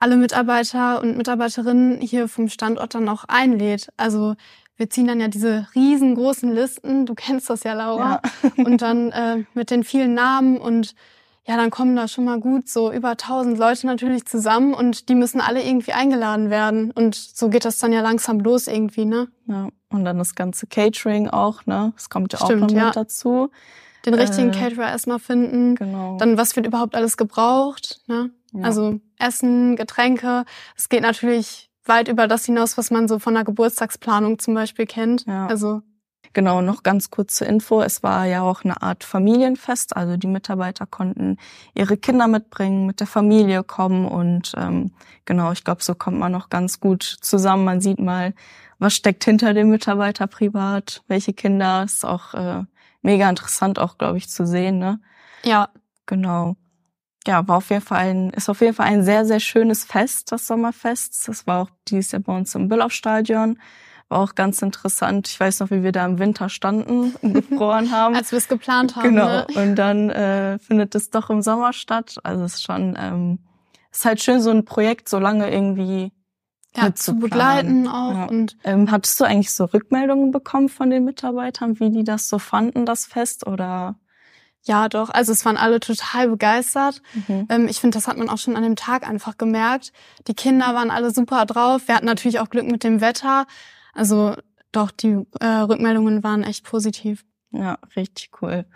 alle 0.00 0.16
Mitarbeiter 0.16 1.00
und 1.00 1.16
Mitarbeiterinnen 1.16 1.98
hier 2.00 2.28
vom 2.28 2.50
Standort 2.50 2.94
dann 2.94 3.08
auch 3.08 3.24
einlädt. 3.26 3.88
Also 3.96 4.34
wir 4.76 4.90
ziehen 4.90 5.06
dann 5.06 5.20
ja 5.20 5.28
diese 5.28 5.66
riesengroßen 5.74 6.52
Listen, 6.52 7.06
du 7.06 7.14
kennst 7.14 7.48
das 7.48 7.62
ja, 7.64 7.74
Laura, 7.74 8.20
ja. 8.42 8.64
und 8.64 8.82
dann 8.82 9.12
äh, 9.12 9.44
mit 9.54 9.70
den 9.70 9.84
vielen 9.84 10.14
Namen 10.14 10.58
und 10.58 10.94
ja, 11.46 11.56
dann 11.56 11.70
kommen 11.70 11.94
da 11.94 12.08
schon 12.08 12.24
mal 12.24 12.40
gut 12.40 12.68
so 12.68 12.90
über 12.90 13.10
1000 13.10 13.58
Leute 13.58 13.86
natürlich 13.86 14.24
zusammen 14.24 14.72
und 14.72 15.08
die 15.08 15.14
müssen 15.14 15.40
alle 15.40 15.62
irgendwie 15.62 15.92
eingeladen 15.92 16.48
werden 16.48 16.90
und 16.90 17.14
so 17.14 17.50
geht 17.50 17.66
das 17.66 17.78
dann 17.78 17.92
ja 17.92 18.00
langsam 18.00 18.40
los 18.40 18.66
irgendwie, 18.66 19.04
ne? 19.04 19.28
Ja, 19.46 19.68
und 19.90 20.04
dann 20.04 20.18
das 20.18 20.34
ganze 20.34 20.66
Catering 20.66 21.28
auch, 21.28 21.66
ne? 21.66 21.92
Das 21.96 22.08
kommt 22.08 22.32
ja 22.32 22.38
Stimmt, 22.38 22.62
auch 22.62 22.68
noch 22.68 22.74
ja. 22.74 22.86
mit 22.86 22.96
dazu. 22.96 23.50
Den 24.06 24.14
richtigen 24.14 24.50
äh, 24.50 24.52
Caterer 24.52 24.88
erstmal 24.88 25.18
finden. 25.18 25.74
Genau. 25.76 26.16
Dann 26.18 26.38
was 26.38 26.56
wird 26.56 26.66
überhaupt 26.66 26.94
alles 26.94 27.16
gebraucht, 27.16 28.00
ne? 28.06 28.30
Ja. 28.52 28.62
Also 28.62 29.00
Essen, 29.18 29.76
Getränke. 29.76 30.44
Es 30.76 30.88
geht 30.88 31.02
natürlich 31.02 31.70
weit 31.84 32.08
über 32.08 32.26
das 32.26 32.46
hinaus, 32.46 32.78
was 32.78 32.90
man 32.90 33.08
so 33.08 33.18
von 33.18 33.34
der 33.34 33.44
Geburtstagsplanung 33.44 34.38
zum 34.38 34.54
Beispiel 34.54 34.86
kennt. 34.86 35.26
Ja. 35.26 35.46
Also 35.46 35.82
Genau, 36.34 36.60
noch 36.60 36.82
ganz 36.82 37.10
kurz 37.10 37.36
zur 37.36 37.46
Info. 37.46 37.80
Es 37.80 38.02
war 38.02 38.26
ja 38.26 38.42
auch 38.42 38.64
eine 38.64 38.82
Art 38.82 39.04
Familienfest. 39.04 39.96
Also 39.96 40.16
die 40.16 40.26
Mitarbeiter 40.26 40.84
konnten 40.84 41.38
ihre 41.74 41.96
Kinder 41.96 42.26
mitbringen, 42.26 42.86
mit 42.86 43.00
der 43.00 43.06
Familie 43.06 43.62
kommen 43.62 44.04
und 44.04 44.52
ähm, 44.56 44.92
genau, 45.24 45.52
ich 45.52 45.64
glaube, 45.64 45.82
so 45.82 45.94
kommt 45.94 46.18
man 46.18 46.32
noch 46.32 46.50
ganz 46.50 46.80
gut 46.80 47.02
zusammen. 47.04 47.64
Man 47.64 47.80
sieht 47.80 48.00
mal, 48.00 48.34
was 48.78 48.94
steckt 48.94 49.24
hinter 49.24 49.54
dem 49.54 49.70
Mitarbeiter 49.70 50.26
privat, 50.26 51.02
welche 51.06 51.32
Kinder. 51.32 51.84
Ist 51.84 52.04
auch 52.04 52.34
äh, 52.34 52.64
mega 53.02 53.30
interessant, 53.30 53.78
auch 53.78 53.96
glaube 53.96 54.18
ich, 54.18 54.28
zu 54.28 54.46
sehen. 54.46 54.78
Ne? 54.78 55.00
Ja. 55.44 55.68
Genau 56.06 56.56
ja, 57.26 57.46
war 57.48 57.56
auf 57.56 57.70
jeden 57.70 57.82
Fall 57.82 57.98
ein, 57.98 58.30
ist 58.30 58.48
auf 58.48 58.60
jeden 58.60 58.74
Fall 58.74 58.86
ein 58.86 59.02
sehr, 59.02 59.24
sehr 59.24 59.40
schönes 59.40 59.84
Fest, 59.84 60.30
das 60.32 60.46
Sommerfest. 60.46 61.26
Das 61.28 61.46
war 61.46 61.62
auch 61.62 61.70
dieses 61.88 62.12
Jahr 62.12 62.22
bei 62.22 62.36
uns 62.36 62.54
im 62.54 62.68
Billauf-Stadion. 62.68 63.58
War 64.14 64.20
auch 64.20 64.36
ganz 64.36 64.62
interessant. 64.62 65.26
Ich 65.26 65.40
weiß 65.40 65.58
noch, 65.58 65.72
wie 65.72 65.82
wir 65.82 65.90
da 65.90 66.06
im 66.06 66.20
Winter 66.20 66.48
standen 66.48 67.16
und 67.20 67.34
gefroren 67.34 67.90
haben. 67.90 68.14
Als 68.14 68.30
wir 68.30 68.38
es 68.38 68.46
geplant 68.46 68.94
haben. 68.94 69.08
Genau. 69.08 69.26
Ne? 69.26 69.46
Und 69.56 69.74
dann 69.74 70.08
äh, 70.08 70.60
findet 70.60 70.94
es 70.94 71.10
doch 71.10 71.30
im 71.30 71.42
Sommer 71.42 71.72
statt. 71.72 72.18
Also 72.22 72.44
es 72.44 72.54
ist 72.54 72.62
schon, 72.62 72.96
ähm, 72.96 73.40
ist 73.90 74.04
halt 74.04 74.22
schön, 74.22 74.40
so 74.40 74.50
ein 74.50 74.64
Projekt 74.64 75.08
so 75.08 75.18
lange 75.18 75.52
irgendwie 75.52 76.12
ja, 76.76 76.94
zu 76.94 77.16
begleiten 77.16 77.88
auch. 77.88 78.14
Ja. 78.14 78.24
Und 78.26 78.56
ähm, 78.62 78.88
hattest 78.92 79.18
du 79.18 79.24
eigentlich 79.24 79.52
so 79.52 79.64
Rückmeldungen 79.64 80.30
bekommen 80.30 80.68
von 80.68 80.90
den 80.90 81.04
Mitarbeitern, 81.04 81.80
wie 81.80 81.90
die 81.90 82.04
das 82.04 82.28
so 82.28 82.38
fanden, 82.38 82.86
das 82.86 83.06
Fest? 83.06 83.48
Oder 83.48 83.96
ja, 84.62 84.88
doch. 84.88 85.10
Also 85.10 85.32
es 85.32 85.44
waren 85.44 85.56
alle 85.56 85.80
total 85.80 86.28
begeistert. 86.28 87.02
Mhm. 87.26 87.48
Ähm, 87.48 87.66
ich 87.68 87.80
finde, 87.80 87.98
das 87.98 88.06
hat 88.06 88.16
man 88.16 88.28
auch 88.28 88.38
schon 88.38 88.54
an 88.54 88.62
dem 88.62 88.76
Tag 88.76 89.08
einfach 89.08 89.38
gemerkt. 89.38 89.92
Die 90.28 90.34
Kinder 90.34 90.72
waren 90.74 90.92
alle 90.92 91.10
super 91.10 91.46
drauf. 91.46 91.88
Wir 91.88 91.96
hatten 91.96 92.06
natürlich 92.06 92.38
auch 92.38 92.48
Glück 92.48 92.70
mit 92.70 92.84
dem 92.84 93.00
Wetter. 93.00 93.46
Also 93.94 94.34
doch, 94.72 94.90
die 94.90 95.24
äh, 95.40 95.46
Rückmeldungen 95.46 96.22
waren 96.22 96.42
echt 96.42 96.64
positiv. 96.64 97.24
Ja, 97.52 97.78
richtig 97.94 98.30
cool. 98.42 98.66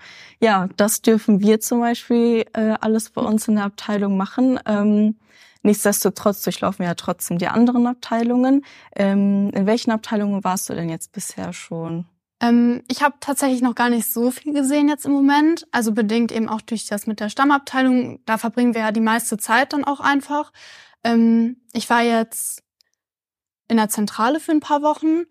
Ja, 0.40 0.68
das 0.76 1.02
dürfen 1.02 1.40
wir 1.40 1.58
zum 1.60 1.80
Beispiel 1.80 2.44
äh, 2.52 2.76
alles 2.80 3.10
bei 3.10 3.20
uns 3.20 3.48
in 3.48 3.56
der 3.56 3.64
Abteilung 3.64 4.16
machen. 4.16 4.60
Ähm, 4.66 5.16
nichtsdestotrotz 5.62 6.42
durchlaufen 6.42 6.80
wir 6.80 6.86
ja 6.86 6.94
trotzdem 6.94 7.38
die 7.38 7.48
anderen 7.48 7.88
Abteilungen. 7.88 8.64
Ähm, 8.94 9.50
in 9.52 9.66
welchen 9.66 9.90
Abteilungen 9.90 10.44
warst 10.44 10.68
du 10.68 10.74
denn 10.74 10.88
jetzt 10.88 11.10
bisher 11.10 11.52
schon? 11.52 12.06
Ähm, 12.40 12.84
ich 12.88 13.02
habe 13.02 13.16
tatsächlich 13.18 13.62
noch 13.62 13.74
gar 13.74 13.90
nicht 13.90 14.12
so 14.12 14.30
viel 14.30 14.52
gesehen 14.52 14.88
jetzt 14.88 15.06
im 15.06 15.12
Moment. 15.12 15.66
Also 15.72 15.92
bedingt 15.92 16.30
eben 16.30 16.48
auch 16.48 16.60
durch 16.60 16.86
das 16.86 17.08
mit 17.08 17.18
der 17.18 17.30
Stammabteilung. 17.30 18.20
Da 18.26 18.38
verbringen 18.38 18.74
wir 18.74 18.82
ja 18.82 18.92
die 18.92 19.00
meiste 19.00 19.38
Zeit 19.38 19.72
dann 19.72 19.82
auch 19.82 19.98
einfach. 19.98 20.52
Ähm, 21.02 21.56
ich 21.72 21.90
war 21.90 22.02
jetzt 22.02 22.62
in 23.68 23.76
der 23.76 23.88
Zentrale 23.88 24.40
für 24.40 24.52
ein 24.52 24.60
paar 24.60 24.82
Wochen. 24.82 25.24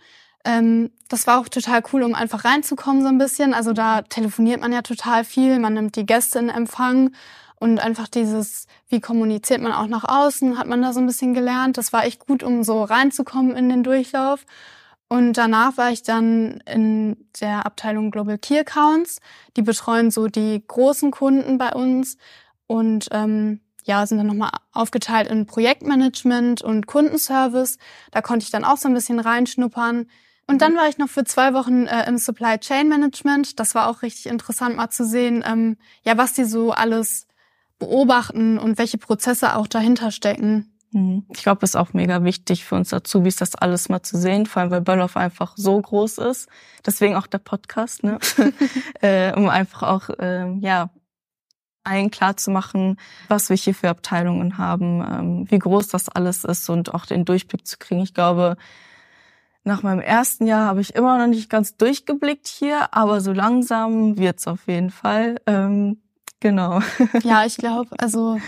Ähm, 0.46 0.92
das 1.10 1.28
war 1.28 1.40
auch 1.40 1.50
total 1.50 1.84
cool, 1.92 2.04
um 2.04 2.16
einfach 2.16 2.46
reinzukommen 2.46 3.02
so 3.02 3.10
ein 3.10 3.18
bisschen. 3.18 3.54
Also 3.54 3.74
da 3.74 4.04
telefoniert 4.04 4.62
man 4.62 4.72
ja 4.72 4.82
total 4.82 5.24
viel. 5.24 5.60
Man 5.60 5.74
nimmt 5.74 5.96
die 5.96 6.06
Gäste 6.06 6.40
in 6.40 6.50
Empfang 6.50 7.12
und 7.60 7.80
einfach 7.80 8.08
dieses, 8.08 8.68
wie 8.88 9.02
kommuniziert 9.02 9.62
man 9.62 9.74
auch 9.74 9.88
nach 9.88 10.04
außen, 10.04 10.58
hat 10.58 10.68
man 10.68 10.82
da 10.82 10.94
so 10.94 11.00
ein 11.00 11.08
bisschen 11.08 11.34
gelernt. 11.34 11.78
Das 11.78 11.92
war 11.92 12.06
echt 12.06 12.26
gut, 12.26 12.44
um 12.44 12.64
so 12.64 12.84
reinzukommen 12.84 13.56
in 13.56 13.70
den 13.70 13.84
Durchlauf. 13.84 14.46
Und 15.10 15.34
danach 15.34 15.78
war 15.78 15.92
ich 15.92 16.04
dann 16.04 16.62
in 16.66 17.30
der 17.40 17.66
Abteilung 17.66 18.12
Global 18.12 18.38
Key 18.38 18.60
Accounts. 18.60 19.20
Die 19.56 19.62
betreuen 19.62 20.12
so 20.12 20.28
die 20.28 20.64
großen 20.68 21.12
Kunden 21.12 21.58
bei 21.58 21.74
uns 21.74 22.18
und 22.68 23.08
ähm, 23.12 23.62
ja, 23.88 24.06
sind 24.06 24.18
dann 24.18 24.28
nochmal 24.28 24.52
aufgeteilt 24.74 25.30
in 25.30 25.46
Projektmanagement 25.46 26.62
und 26.62 26.88
Kundenservice. 26.88 27.78
Da 28.12 28.22
konnte 28.22 28.44
ich 28.44 28.52
dann 28.52 28.66
auch 28.66 28.78
so 28.78 28.88
ein 28.88 28.94
bisschen 28.94 29.20
reinschnuppern. 29.20 30.08
Und 30.46 30.62
dann 30.62 30.76
war 30.76 30.88
ich 30.88 30.98
noch 30.98 31.10
für 31.10 31.24
zwei 31.24 31.54
Wochen 31.54 31.88
äh, 31.88 32.08
im 32.08 32.18
Supply 32.18 32.58
Chain 32.58 32.90
Management. 32.90 33.60
Das 33.60 33.76
war 33.76 33.90
auch 33.90 34.02
richtig 34.02 34.28
interessant 34.28 34.76
mal 34.76 34.90
zu 34.90 35.06
sehen, 35.06 35.44
ähm, 35.46 35.78
ja, 36.04 36.18
was 36.18 36.34
die 36.34 36.46
so 36.46 36.72
alles 36.72 37.28
beobachten 37.80 38.58
und 38.58 38.78
welche 38.78 38.98
Prozesse 38.98 39.56
auch 39.56 39.68
dahinter 39.68 40.12
stecken. 40.12 40.74
Mhm. 40.92 41.26
Ich 41.34 41.44
glaube, 41.44 41.60
es 41.64 41.72
ist 41.72 41.76
auch 41.76 41.94
mega 41.94 42.24
wichtig 42.24 42.66
für 42.66 42.76
uns 42.76 42.94
Azubis, 42.94 43.36
das 43.38 43.56
alles 43.56 43.90
mal 43.90 44.04
zu 44.04 44.18
sehen, 44.18 44.46
vor 44.46 44.62
allem 44.62 44.72
weil 44.72 44.82
Böllhoff 44.82 45.16
einfach 45.16 45.54
so 45.56 45.80
groß 45.82 46.18
ist. 46.20 46.50
Deswegen 46.86 47.16
auch 47.16 47.28
der 47.28 47.40
Podcast, 47.40 48.04
ne? 48.04 48.20
äh, 49.02 49.34
um 49.34 49.50
einfach 49.50 49.84
auch, 49.84 50.10
äh, 50.20 50.52
ja, 50.60 50.90
allen 51.88 52.12
klar 52.12 52.38
zu 52.38 52.52
machen, 52.52 52.98
was 53.28 53.50
wir 53.50 53.56
hier 53.56 53.74
für 53.74 53.90
Abteilungen 53.90 54.58
haben, 54.58 55.02
ähm, 55.02 55.46
wie 55.52 55.60
groß 55.60 55.88
das 55.88 56.10
alles 56.10 56.44
ist 56.44 56.70
und 56.70 56.94
auch 56.94 57.06
den 57.06 57.26
Durchblick 57.26 57.66
zu 57.66 57.78
kriegen. 57.78 58.02
Ich 58.02 58.14
glaube, 58.14 58.58
nach 59.64 59.84
meinem 59.84 60.00
ersten 60.00 60.48
Jahr 60.48 60.66
habe 60.66 60.82
ich 60.82 60.96
immer 60.96 61.18
noch 61.18 61.28
nicht 61.28 61.50
ganz 61.50 61.76
durchgeblickt 61.76 62.48
hier, 62.48 62.94
aber 62.94 63.22
so 63.22 63.34
langsam 63.34 64.18
wird's 64.18 64.48
auf 64.48 64.68
jeden 64.68 64.92
Fall. 64.92 65.38
Ähm, 65.46 66.02
genau. 66.40 66.80
Ja, 67.24 67.46
ich 67.46 67.58
glaube, 67.58 67.90
also 68.00 68.40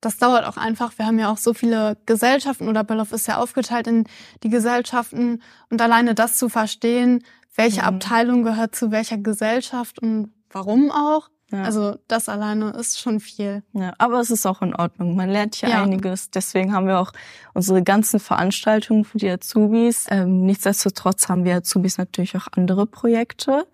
das 0.00 0.18
dauert 0.18 0.44
auch 0.44 0.56
einfach. 0.56 0.98
Wir 0.98 1.06
haben 1.06 1.18
ja 1.18 1.30
auch 1.30 1.38
so 1.38 1.54
viele 1.54 1.96
Gesellschaften 2.06 2.68
oder 2.68 2.84
Bellof 2.84 3.12
ist 3.12 3.28
ja 3.28 3.38
aufgeteilt 3.38 3.86
in 3.86 4.04
die 4.42 4.50
Gesellschaften 4.50 5.42
und 5.70 5.80
alleine 5.80 6.14
das 6.14 6.36
zu 6.36 6.48
verstehen, 6.48 7.24
welche 7.54 7.82
mhm. 7.82 7.88
Abteilung 7.88 8.42
gehört 8.42 8.74
zu 8.74 8.90
welcher 8.90 9.18
Gesellschaft 9.18 9.98
und 10.00 10.32
warum 10.50 10.90
auch. 10.90 11.28
Ja. 11.52 11.62
Also 11.62 11.96
das 12.08 12.28
alleine 12.28 12.70
ist 12.70 12.98
schon 13.00 13.20
viel. 13.20 13.62
Ja, 13.72 13.92
aber 13.98 14.18
es 14.18 14.30
ist 14.30 14.46
auch 14.46 14.62
in 14.62 14.74
Ordnung. 14.74 15.14
Man 15.14 15.30
lernt 15.30 15.54
hier 15.54 15.68
ja. 15.68 15.82
einiges. 15.82 16.30
Deswegen 16.30 16.72
haben 16.72 16.88
wir 16.88 16.98
auch 16.98 17.12
unsere 17.54 17.82
ganzen 17.82 18.18
Veranstaltungen 18.18 19.04
für 19.04 19.18
die 19.18 19.30
Azubis. 19.30 20.06
Ähm, 20.10 20.44
nichtsdestotrotz 20.44 21.28
haben 21.28 21.44
wir 21.44 21.56
Azubis 21.56 21.98
natürlich 21.98 22.36
auch 22.36 22.48
andere 22.56 22.86
Projekte, 22.86 23.66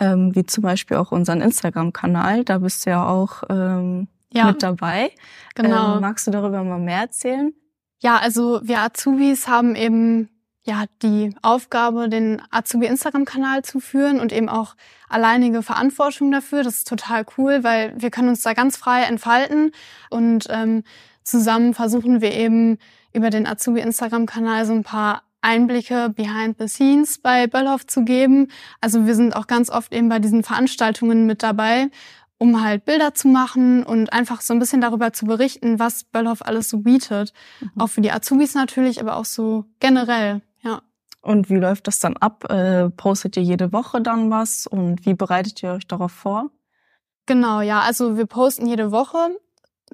ähm, 0.00 0.34
wie 0.34 0.46
zum 0.46 0.62
Beispiel 0.62 0.96
auch 0.96 1.12
unseren 1.12 1.42
Instagram-Kanal. 1.42 2.44
Da 2.44 2.58
bist 2.58 2.86
du 2.86 2.90
ja 2.90 3.06
auch 3.06 3.42
ähm, 3.50 4.08
ja. 4.32 4.46
mit 4.46 4.62
dabei. 4.62 5.10
Genau. 5.54 5.96
Ähm, 5.96 6.00
magst 6.00 6.26
du 6.26 6.30
darüber 6.30 6.64
mal 6.64 6.78
mehr 6.78 7.00
erzählen? 7.00 7.52
Ja, 8.00 8.16
also 8.18 8.60
wir 8.62 8.80
Azubis 8.80 9.48
haben 9.48 9.74
eben 9.74 10.30
ja 10.68 10.84
die 11.02 11.34
Aufgabe, 11.42 12.08
den 12.08 12.40
Azubi 12.50 12.86
Instagram-Kanal 12.86 13.62
zu 13.62 13.80
führen 13.80 14.20
und 14.20 14.32
eben 14.32 14.48
auch 14.48 14.76
alleinige 15.08 15.62
Verantwortung 15.62 16.30
dafür. 16.30 16.62
Das 16.62 16.76
ist 16.76 16.88
total 16.88 17.24
cool, 17.36 17.64
weil 17.64 17.94
wir 17.96 18.10
können 18.10 18.28
uns 18.28 18.42
da 18.42 18.52
ganz 18.52 18.76
frei 18.76 19.02
entfalten 19.02 19.72
und 20.10 20.46
ähm, 20.50 20.84
zusammen 21.24 21.74
versuchen 21.74 22.20
wir 22.20 22.32
eben 22.32 22.78
über 23.12 23.30
den 23.30 23.46
Azubi 23.46 23.80
Instagram-Kanal 23.80 24.64
so 24.66 24.74
ein 24.74 24.84
paar 24.84 25.22
Einblicke 25.40 26.10
behind 26.10 26.56
the 26.58 26.68
scenes 26.68 27.18
bei 27.18 27.46
Böllhoff 27.46 27.86
zu 27.86 28.04
geben. 28.04 28.48
Also 28.80 29.06
wir 29.06 29.14
sind 29.14 29.34
auch 29.36 29.46
ganz 29.46 29.70
oft 29.70 29.92
eben 29.94 30.08
bei 30.08 30.18
diesen 30.18 30.42
Veranstaltungen 30.42 31.26
mit 31.26 31.42
dabei, 31.42 31.90
um 32.38 32.62
halt 32.62 32.84
Bilder 32.84 33.14
zu 33.14 33.28
machen 33.28 33.84
und 33.84 34.12
einfach 34.12 34.40
so 34.40 34.52
ein 34.52 34.58
bisschen 34.58 34.80
darüber 34.80 35.12
zu 35.12 35.26
berichten, 35.26 35.78
was 35.78 36.04
Böllhoff 36.04 36.42
alles 36.42 36.68
so 36.68 36.78
bietet. 36.78 37.32
Mhm. 37.60 37.70
Auch 37.78 37.88
für 37.88 38.00
die 38.00 38.12
Azubis 38.12 38.54
natürlich, 38.54 39.00
aber 39.00 39.16
auch 39.16 39.24
so 39.24 39.64
generell. 39.80 40.42
Und 41.28 41.50
wie 41.50 41.56
läuft 41.56 41.86
das 41.86 41.98
dann 41.98 42.16
ab? 42.16 42.50
Äh, 42.50 42.88
postet 42.88 43.36
ihr 43.36 43.42
jede 43.42 43.70
Woche 43.70 44.00
dann 44.00 44.30
was 44.30 44.66
und 44.66 45.04
wie 45.04 45.12
bereitet 45.12 45.62
ihr 45.62 45.72
euch 45.72 45.86
darauf 45.86 46.10
vor? 46.10 46.48
Genau, 47.26 47.60
ja, 47.60 47.80
also 47.80 48.16
wir 48.16 48.24
posten 48.24 48.66
jede 48.66 48.92
Woche 48.92 49.36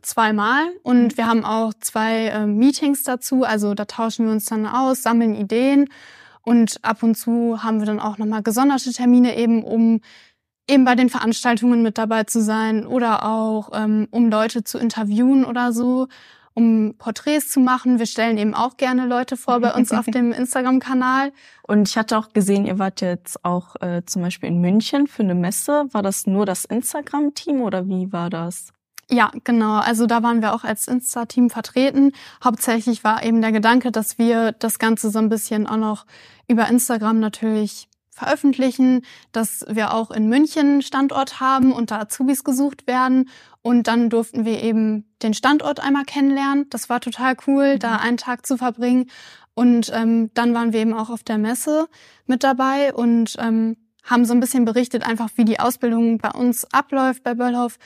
zweimal 0.00 0.62
und 0.84 1.02
mhm. 1.02 1.16
wir 1.16 1.26
haben 1.26 1.44
auch 1.44 1.74
zwei 1.80 2.26
äh, 2.26 2.46
Meetings 2.46 3.02
dazu. 3.02 3.42
Also 3.42 3.74
da 3.74 3.84
tauschen 3.84 4.26
wir 4.26 4.32
uns 4.32 4.44
dann 4.44 4.64
aus, 4.64 5.02
sammeln 5.02 5.34
Ideen 5.34 5.88
und 6.42 6.78
ab 6.82 7.02
und 7.02 7.16
zu 7.16 7.64
haben 7.64 7.80
wir 7.80 7.86
dann 7.86 7.98
auch 7.98 8.16
nochmal 8.16 8.44
gesonderte 8.44 8.92
Termine 8.92 9.36
eben, 9.36 9.64
um 9.64 10.02
eben 10.70 10.84
bei 10.84 10.94
den 10.94 11.10
Veranstaltungen 11.10 11.82
mit 11.82 11.98
dabei 11.98 12.22
zu 12.22 12.40
sein 12.40 12.86
oder 12.86 13.24
auch 13.24 13.70
ähm, 13.74 14.06
um 14.12 14.30
Leute 14.30 14.62
zu 14.62 14.78
interviewen 14.78 15.44
oder 15.44 15.72
so, 15.72 16.06
um 16.54 16.94
Porträts 16.98 17.50
zu 17.50 17.60
machen. 17.60 17.98
Wir 17.98 18.06
stellen 18.06 18.38
eben 18.38 18.54
auch 18.54 18.76
gerne 18.76 19.06
Leute 19.06 19.36
vor 19.36 19.60
bei 19.60 19.74
uns 19.74 19.92
auf 19.92 20.04
dem 20.06 20.32
Instagram-Kanal. 20.32 21.32
Und 21.62 21.88
ich 21.88 21.98
hatte 21.98 22.16
auch 22.16 22.32
gesehen, 22.32 22.64
ihr 22.64 22.78
wart 22.78 23.00
jetzt 23.00 23.44
auch 23.44 23.76
äh, 23.80 24.02
zum 24.06 24.22
Beispiel 24.22 24.48
in 24.48 24.60
München 24.60 25.06
für 25.06 25.22
eine 25.22 25.34
Messe. 25.34 25.86
War 25.90 26.02
das 26.02 26.26
nur 26.26 26.46
das 26.46 26.64
Instagram-Team 26.64 27.60
oder 27.60 27.88
wie 27.88 28.12
war 28.12 28.30
das? 28.30 28.68
Ja, 29.10 29.30
genau. 29.44 29.80
Also 29.80 30.06
da 30.06 30.22
waren 30.22 30.40
wir 30.40 30.54
auch 30.54 30.64
als 30.64 30.88
Insta-Team 30.88 31.50
vertreten. 31.50 32.12
Hauptsächlich 32.42 33.04
war 33.04 33.22
eben 33.22 33.42
der 33.42 33.52
Gedanke, 33.52 33.92
dass 33.92 34.18
wir 34.18 34.52
das 34.52 34.78
Ganze 34.78 35.10
so 35.10 35.18
ein 35.18 35.28
bisschen 35.28 35.66
auch 35.66 35.76
noch 35.76 36.06
über 36.48 36.68
Instagram 36.68 37.20
natürlich 37.20 37.88
veröffentlichen, 38.14 39.02
dass 39.32 39.64
wir 39.68 39.92
auch 39.92 40.10
in 40.10 40.28
München 40.28 40.82
Standort 40.82 41.40
haben 41.40 41.72
und 41.72 41.90
da 41.90 41.98
Azubis 42.00 42.44
gesucht 42.44 42.86
werden. 42.86 43.28
Und 43.62 43.88
dann 43.88 44.08
durften 44.10 44.44
wir 44.44 44.62
eben 44.62 45.04
den 45.22 45.34
Standort 45.34 45.80
einmal 45.80 46.04
kennenlernen. 46.04 46.66
Das 46.70 46.88
war 46.88 47.00
total 47.00 47.36
cool, 47.46 47.74
mhm. 47.74 47.78
da 47.80 47.96
einen 47.96 48.16
Tag 48.16 48.46
zu 48.46 48.56
verbringen. 48.56 49.10
Und 49.54 49.90
ähm, 49.94 50.30
dann 50.34 50.54
waren 50.54 50.72
wir 50.72 50.80
eben 50.80 50.94
auch 50.94 51.10
auf 51.10 51.22
der 51.22 51.38
Messe 51.38 51.88
mit 52.26 52.42
dabei 52.42 52.94
und 52.94 53.36
ähm, 53.38 53.76
haben 54.04 54.24
so 54.24 54.34
ein 54.34 54.40
bisschen 54.40 54.64
berichtet, 54.64 55.06
einfach 55.06 55.30
wie 55.36 55.44
die 55.44 55.60
Ausbildung 55.60 56.18
bei 56.18 56.30
uns 56.30 56.64
abläuft 56.72 57.22
bei 57.22 57.34
Böllhoff 57.34 57.78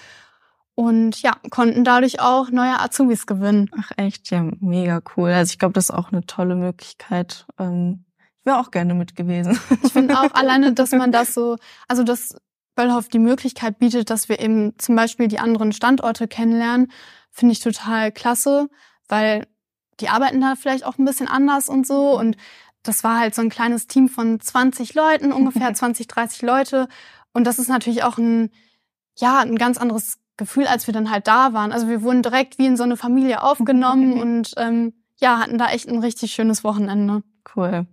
und 0.78 1.22
ja, 1.22 1.32
konnten 1.50 1.82
dadurch 1.82 2.20
auch 2.20 2.50
neue 2.50 2.78
Azubis 2.78 3.26
gewinnen. 3.26 3.68
Ach 3.76 3.90
echt, 3.96 4.30
ja, 4.30 4.48
mega 4.60 5.00
cool. 5.16 5.30
Also 5.30 5.50
ich 5.50 5.58
glaube, 5.58 5.72
das 5.72 5.86
ist 5.86 5.90
auch 5.90 6.12
eine 6.12 6.24
tolle 6.24 6.54
Möglichkeit. 6.54 7.46
Ähm, 7.58 8.04
wäre 8.48 8.58
auch 8.58 8.72
gerne 8.72 8.94
mit 8.94 9.14
gewesen. 9.14 9.58
Ich 9.84 9.92
finde 9.92 10.18
auch 10.18 10.30
alleine, 10.34 10.72
dass 10.72 10.90
man 10.90 11.12
das 11.12 11.34
so, 11.34 11.56
also 11.86 12.02
dass 12.02 12.36
Böllhoff 12.74 13.08
die 13.08 13.20
Möglichkeit 13.20 13.78
bietet, 13.78 14.10
dass 14.10 14.28
wir 14.28 14.40
eben 14.40 14.76
zum 14.78 14.96
Beispiel 14.96 15.28
die 15.28 15.38
anderen 15.38 15.72
Standorte 15.72 16.26
kennenlernen, 16.26 16.90
finde 17.30 17.52
ich 17.52 17.60
total 17.60 18.10
klasse, 18.10 18.68
weil 19.08 19.46
die 20.00 20.08
arbeiten 20.08 20.40
da 20.40 20.54
vielleicht 20.56 20.84
auch 20.84 20.98
ein 20.98 21.04
bisschen 21.04 21.28
anders 21.28 21.68
und 21.68 21.86
so 21.86 22.18
und 22.18 22.36
das 22.82 23.04
war 23.04 23.18
halt 23.20 23.34
so 23.34 23.42
ein 23.42 23.50
kleines 23.50 23.86
Team 23.86 24.08
von 24.08 24.40
20 24.40 24.94
Leuten, 24.94 25.32
ungefähr 25.32 25.72
20, 25.74 26.08
30 26.08 26.42
Leute 26.42 26.88
und 27.32 27.46
das 27.46 27.58
ist 27.58 27.68
natürlich 27.68 28.02
auch 28.02 28.18
ein 28.18 28.50
ja, 29.20 29.40
ein 29.40 29.56
ganz 29.56 29.78
anderes 29.78 30.18
Gefühl, 30.36 30.66
als 30.66 30.86
wir 30.86 30.94
dann 30.94 31.10
halt 31.10 31.26
da 31.26 31.52
waren. 31.52 31.72
Also 31.72 31.88
wir 31.88 32.02
wurden 32.02 32.22
direkt 32.22 32.58
wie 32.58 32.66
in 32.66 32.76
so 32.76 32.84
eine 32.84 32.96
Familie 32.96 33.42
aufgenommen 33.42 34.12
und 34.22 34.54
ähm, 34.56 34.94
ja, 35.20 35.38
hatten 35.40 35.58
da 35.58 35.68
echt 35.70 35.88
ein 35.88 35.98
richtig 35.98 36.32
schönes 36.32 36.64
Wochenende. 36.64 37.22
Cool. 37.54 37.86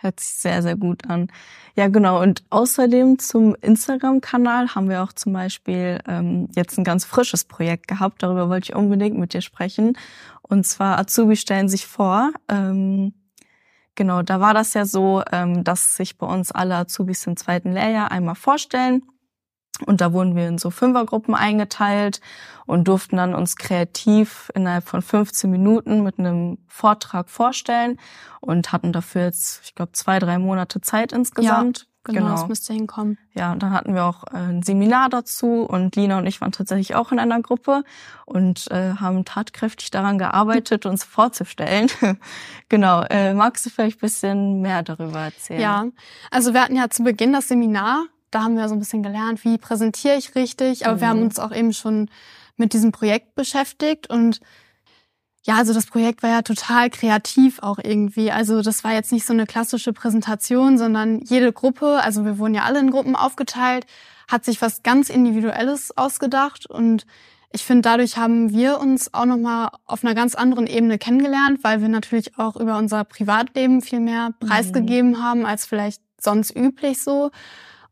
Hört 0.00 0.18
sich 0.18 0.30
sehr, 0.30 0.62
sehr 0.62 0.76
gut 0.76 1.08
an. 1.10 1.28
Ja, 1.76 1.88
genau. 1.88 2.22
Und 2.22 2.42
außerdem 2.48 3.18
zum 3.18 3.54
Instagram-Kanal 3.60 4.74
haben 4.74 4.88
wir 4.88 5.02
auch 5.02 5.12
zum 5.12 5.34
Beispiel 5.34 5.98
ähm, 6.08 6.48
jetzt 6.56 6.78
ein 6.78 6.84
ganz 6.84 7.04
frisches 7.04 7.44
Projekt 7.44 7.86
gehabt. 7.86 8.22
Darüber 8.22 8.48
wollte 8.48 8.70
ich 8.70 8.76
unbedingt 8.76 9.18
mit 9.18 9.34
dir 9.34 9.42
sprechen. 9.42 9.98
Und 10.40 10.66
zwar 10.66 10.98
Azubi 10.98 11.36
stellen 11.36 11.68
sich 11.68 11.86
vor. 11.86 12.32
Ähm, 12.48 13.12
genau, 13.94 14.22
da 14.22 14.40
war 14.40 14.54
das 14.54 14.72
ja 14.72 14.86
so, 14.86 15.22
ähm, 15.30 15.64
dass 15.64 15.96
sich 15.96 16.16
bei 16.16 16.26
uns 16.26 16.50
alle 16.50 16.76
Azubis 16.76 17.26
im 17.26 17.36
zweiten 17.36 17.72
Lehrjahr 17.72 18.10
einmal 18.10 18.36
vorstellen 18.36 19.02
und 19.86 20.00
da 20.00 20.12
wurden 20.12 20.36
wir 20.36 20.48
in 20.48 20.58
so 20.58 20.70
Fünfergruppen 20.70 21.34
eingeteilt 21.34 22.20
und 22.66 22.86
durften 22.88 23.16
dann 23.16 23.34
uns 23.34 23.56
kreativ 23.56 24.50
innerhalb 24.54 24.88
von 24.88 25.02
15 25.02 25.50
Minuten 25.50 26.02
mit 26.02 26.18
einem 26.18 26.58
Vortrag 26.68 27.28
vorstellen 27.28 27.98
und 28.40 28.72
hatten 28.72 28.92
dafür 28.92 29.22
jetzt, 29.22 29.62
ich 29.64 29.74
glaube, 29.74 29.92
zwei, 29.92 30.18
drei 30.18 30.38
Monate 30.38 30.80
Zeit 30.80 31.12
insgesamt. 31.12 31.78
Ja. 31.78 31.84
Genau, 32.02 32.20
genau, 32.20 32.32
das 32.32 32.48
müsste 32.48 32.72
hinkommen. 32.72 33.18
Ja, 33.34 33.52
und 33.52 33.62
dann 33.62 33.72
hatten 33.72 33.94
wir 33.94 34.04
auch 34.04 34.24
äh, 34.32 34.36
ein 34.38 34.62
Seminar 34.62 35.10
dazu 35.10 35.64
und 35.64 35.96
Lina 35.96 36.16
und 36.16 36.26
ich 36.26 36.40
waren 36.40 36.50
tatsächlich 36.50 36.94
auch 36.94 37.12
in 37.12 37.18
einer 37.18 37.42
Gruppe 37.42 37.84
und 38.24 38.70
äh, 38.70 38.94
haben 38.94 39.26
tatkräftig 39.26 39.90
daran 39.90 40.16
gearbeitet, 40.16 40.86
uns 40.86 41.04
vorzustellen. 41.04 41.90
genau, 42.70 43.02
äh, 43.10 43.34
magst 43.34 43.66
du 43.66 43.70
vielleicht 43.70 43.98
ein 43.98 44.00
bisschen 44.00 44.60
mehr 44.62 44.82
darüber 44.82 45.20
erzählen? 45.20 45.60
Ja, 45.60 45.84
also 46.30 46.54
wir 46.54 46.62
hatten 46.62 46.76
ja 46.76 46.88
zu 46.88 47.04
Beginn 47.04 47.34
das 47.34 47.48
Seminar 47.48 48.06
da 48.30 48.42
haben 48.42 48.56
wir 48.56 48.68
so 48.68 48.74
ein 48.74 48.78
bisschen 48.78 49.02
gelernt, 49.02 49.44
wie 49.44 49.58
präsentiere 49.58 50.16
ich 50.16 50.34
richtig. 50.34 50.86
Aber 50.86 50.96
mhm. 50.96 51.00
wir 51.00 51.08
haben 51.08 51.18
mhm. 51.18 51.24
uns 51.26 51.38
auch 51.38 51.52
eben 51.52 51.72
schon 51.72 52.10
mit 52.56 52.72
diesem 52.72 52.92
Projekt 52.92 53.34
beschäftigt 53.34 54.08
und 54.10 54.40
ja, 55.42 55.56
also 55.56 55.72
das 55.72 55.86
Projekt 55.86 56.22
war 56.22 56.30
ja 56.30 56.42
total 56.42 56.90
kreativ 56.90 57.60
auch 57.60 57.78
irgendwie. 57.82 58.30
Also 58.30 58.60
das 58.60 58.84
war 58.84 58.92
jetzt 58.92 59.10
nicht 59.10 59.26
so 59.26 59.32
eine 59.32 59.46
klassische 59.46 59.94
Präsentation, 59.94 60.76
sondern 60.76 61.20
jede 61.22 61.50
Gruppe, 61.52 62.00
also 62.02 62.26
wir 62.26 62.38
wurden 62.38 62.54
ja 62.54 62.64
alle 62.64 62.78
in 62.78 62.90
Gruppen 62.90 63.16
aufgeteilt, 63.16 63.86
hat 64.28 64.44
sich 64.44 64.60
was 64.60 64.82
ganz 64.82 65.08
Individuelles 65.08 65.96
ausgedacht 65.96 66.66
und 66.66 67.06
ich 67.52 67.64
finde, 67.64 67.82
dadurch 67.82 68.16
haben 68.16 68.50
wir 68.50 68.78
uns 68.78 69.12
auch 69.12 69.24
nochmal 69.24 69.70
auf 69.84 70.04
einer 70.04 70.14
ganz 70.14 70.36
anderen 70.36 70.68
Ebene 70.68 70.98
kennengelernt, 70.98 71.64
weil 71.64 71.80
wir 71.80 71.88
natürlich 71.88 72.38
auch 72.38 72.54
über 72.54 72.78
unser 72.78 73.02
Privatleben 73.02 73.82
viel 73.82 73.98
mehr 73.98 74.32
preisgegeben 74.38 75.12
mhm. 75.12 75.24
haben 75.24 75.46
als 75.46 75.66
vielleicht 75.66 76.00
sonst 76.20 76.54
üblich 76.54 77.02
so. 77.02 77.30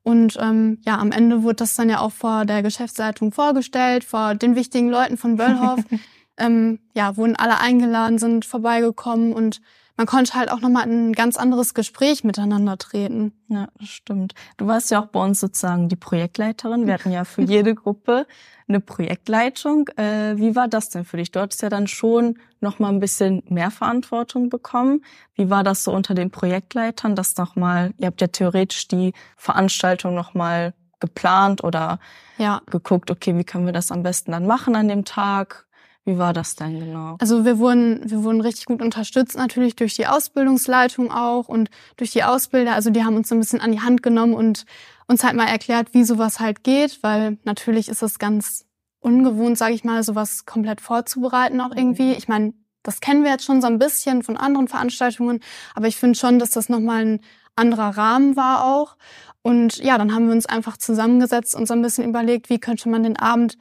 Und 0.08 0.38
ähm, 0.40 0.78
ja, 0.86 0.96
am 0.96 1.12
Ende 1.12 1.42
wurde 1.42 1.56
das 1.56 1.74
dann 1.74 1.90
ja 1.90 2.00
auch 2.00 2.12
vor 2.12 2.46
der 2.46 2.62
Geschäftsleitung 2.62 3.30
vorgestellt, 3.30 4.04
vor 4.04 4.34
den 4.34 4.56
wichtigen 4.56 4.88
Leuten 4.88 5.18
von 5.18 5.36
Böllhoff. 5.36 5.80
ähm, 6.38 6.78
ja, 6.94 7.18
wurden 7.18 7.36
alle 7.36 7.60
eingeladen, 7.60 8.16
sind 8.16 8.46
vorbeigekommen 8.46 9.34
und 9.34 9.60
man 9.98 10.06
konnte 10.06 10.34
halt 10.34 10.50
auch 10.52 10.60
nochmal 10.60 10.86
in 10.86 11.10
ein 11.10 11.12
ganz 11.12 11.36
anderes 11.36 11.74
Gespräch 11.74 12.22
miteinander 12.22 12.78
treten. 12.78 13.32
Ja, 13.48 13.66
stimmt. 13.82 14.32
Du 14.56 14.68
warst 14.68 14.92
ja 14.92 15.02
auch 15.02 15.06
bei 15.06 15.20
uns 15.20 15.40
sozusagen 15.40 15.88
die 15.88 15.96
Projektleiterin. 15.96 16.86
Wir 16.86 16.94
hatten 16.94 17.10
ja 17.10 17.24
für 17.24 17.42
jede 17.42 17.74
Gruppe 17.74 18.24
eine 18.68 18.78
Projektleitung. 18.78 19.88
Äh, 19.96 20.36
wie 20.36 20.54
war 20.54 20.68
das 20.68 20.90
denn 20.90 21.04
für 21.04 21.16
dich? 21.16 21.32
Du 21.32 21.40
hattest 21.40 21.62
ja 21.62 21.68
dann 21.68 21.88
schon 21.88 22.38
nochmal 22.60 22.92
ein 22.92 23.00
bisschen 23.00 23.42
mehr 23.48 23.72
Verantwortung 23.72 24.50
bekommen. 24.50 25.04
Wie 25.34 25.50
war 25.50 25.64
das 25.64 25.82
so 25.82 25.92
unter 25.92 26.14
den 26.14 26.30
Projektleitern, 26.30 27.16
das 27.16 27.36
nochmal, 27.36 27.92
ihr 27.98 28.06
habt 28.06 28.20
ja 28.20 28.28
theoretisch 28.28 28.86
die 28.86 29.14
Veranstaltung 29.36 30.14
nochmal 30.14 30.74
geplant 31.00 31.64
oder 31.64 31.98
ja. 32.36 32.62
geguckt, 32.70 33.10
okay, 33.10 33.36
wie 33.36 33.44
können 33.44 33.66
wir 33.66 33.72
das 33.72 33.90
am 33.90 34.04
besten 34.04 34.30
dann 34.30 34.46
machen 34.46 34.76
an 34.76 34.86
dem 34.86 35.04
Tag? 35.04 35.67
Wie 36.08 36.16
war 36.16 36.32
das 36.32 36.56
denn 36.56 36.80
genau? 36.80 37.16
Also 37.20 37.44
wir 37.44 37.58
wurden, 37.58 38.00
wir 38.10 38.24
wurden 38.24 38.40
richtig 38.40 38.64
gut 38.64 38.80
unterstützt 38.80 39.36
natürlich 39.36 39.76
durch 39.76 39.94
die 39.94 40.06
Ausbildungsleitung 40.06 41.12
auch 41.12 41.48
und 41.48 41.68
durch 41.98 42.12
die 42.12 42.24
Ausbilder. 42.24 42.72
Also 42.72 42.88
die 42.88 43.04
haben 43.04 43.14
uns 43.14 43.28
so 43.28 43.34
ein 43.34 43.40
bisschen 43.40 43.60
an 43.60 43.72
die 43.72 43.82
Hand 43.82 44.02
genommen 44.02 44.32
und 44.32 44.64
uns 45.06 45.22
halt 45.22 45.36
mal 45.36 45.44
erklärt, 45.44 45.92
wie 45.92 46.04
sowas 46.04 46.40
halt 46.40 46.64
geht, 46.64 47.02
weil 47.02 47.36
natürlich 47.44 47.90
ist 47.90 48.02
es 48.02 48.18
ganz 48.18 48.64
ungewohnt, 49.00 49.58
sage 49.58 49.74
ich 49.74 49.84
mal, 49.84 50.02
sowas 50.02 50.46
komplett 50.46 50.80
vorzubereiten 50.80 51.60
auch 51.60 51.76
irgendwie. 51.76 52.12
Ich 52.12 52.26
meine, 52.26 52.54
das 52.82 53.00
kennen 53.00 53.22
wir 53.22 53.32
jetzt 53.32 53.44
schon 53.44 53.60
so 53.60 53.66
ein 53.66 53.78
bisschen 53.78 54.22
von 54.22 54.38
anderen 54.38 54.66
Veranstaltungen, 54.66 55.40
aber 55.74 55.88
ich 55.88 55.96
finde 55.96 56.18
schon, 56.18 56.38
dass 56.38 56.52
das 56.52 56.70
nochmal 56.70 57.04
ein 57.04 57.20
anderer 57.54 57.98
Rahmen 57.98 58.34
war 58.34 58.64
auch. 58.64 58.96
Und 59.42 59.76
ja, 59.76 59.98
dann 59.98 60.14
haben 60.14 60.28
wir 60.28 60.32
uns 60.32 60.46
einfach 60.46 60.78
zusammengesetzt 60.78 61.54
und 61.54 61.68
so 61.68 61.74
ein 61.74 61.82
bisschen 61.82 62.08
überlegt, 62.08 62.48
wie 62.48 62.60
könnte 62.60 62.88
man 62.88 63.02
den 63.02 63.18
Abend 63.18 63.58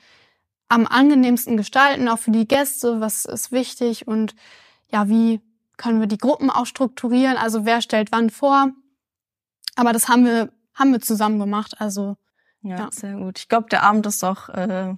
am 0.69 0.85
angenehmsten 0.87 1.57
gestalten, 1.57 2.09
auch 2.09 2.19
für 2.19 2.31
die 2.31 2.47
Gäste, 2.47 2.99
was 2.99 3.25
ist 3.25 3.51
wichtig 3.51 4.07
und 4.07 4.35
ja, 4.89 5.07
wie 5.09 5.41
können 5.77 5.99
wir 5.99 6.07
die 6.07 6.17
Gruppen 6.17 6.49
auch 6.49 6.65
strukturieren, 6.65 7.37
also 7.37 7.65
wer 7.65 7.81
stellt 7.81 8.11
wann 8.11 8.29
vor. 8.29 8.71
Aber 9.75 9.93
das 9.93 10.09
haben 10.09 10.25
wir, 10.25 10.49
haben 10.73 10.91
wir 10.91 11.01
zusammen 11.01 11.39
gemacht, 11.39 11.75
also 11.79 12.17
ja, 12.61 12.77
ja. 12.77 12.89
sehr 12.91 13.15
gut. 13.15 13.39
Ich 13.39 13.47
glaube, 13.47 13.67
der 13.69 13.83
Abend 13.83 14.05
ist 14.07 14.23
auch 14.23 14.49
äh, 14.49 14.95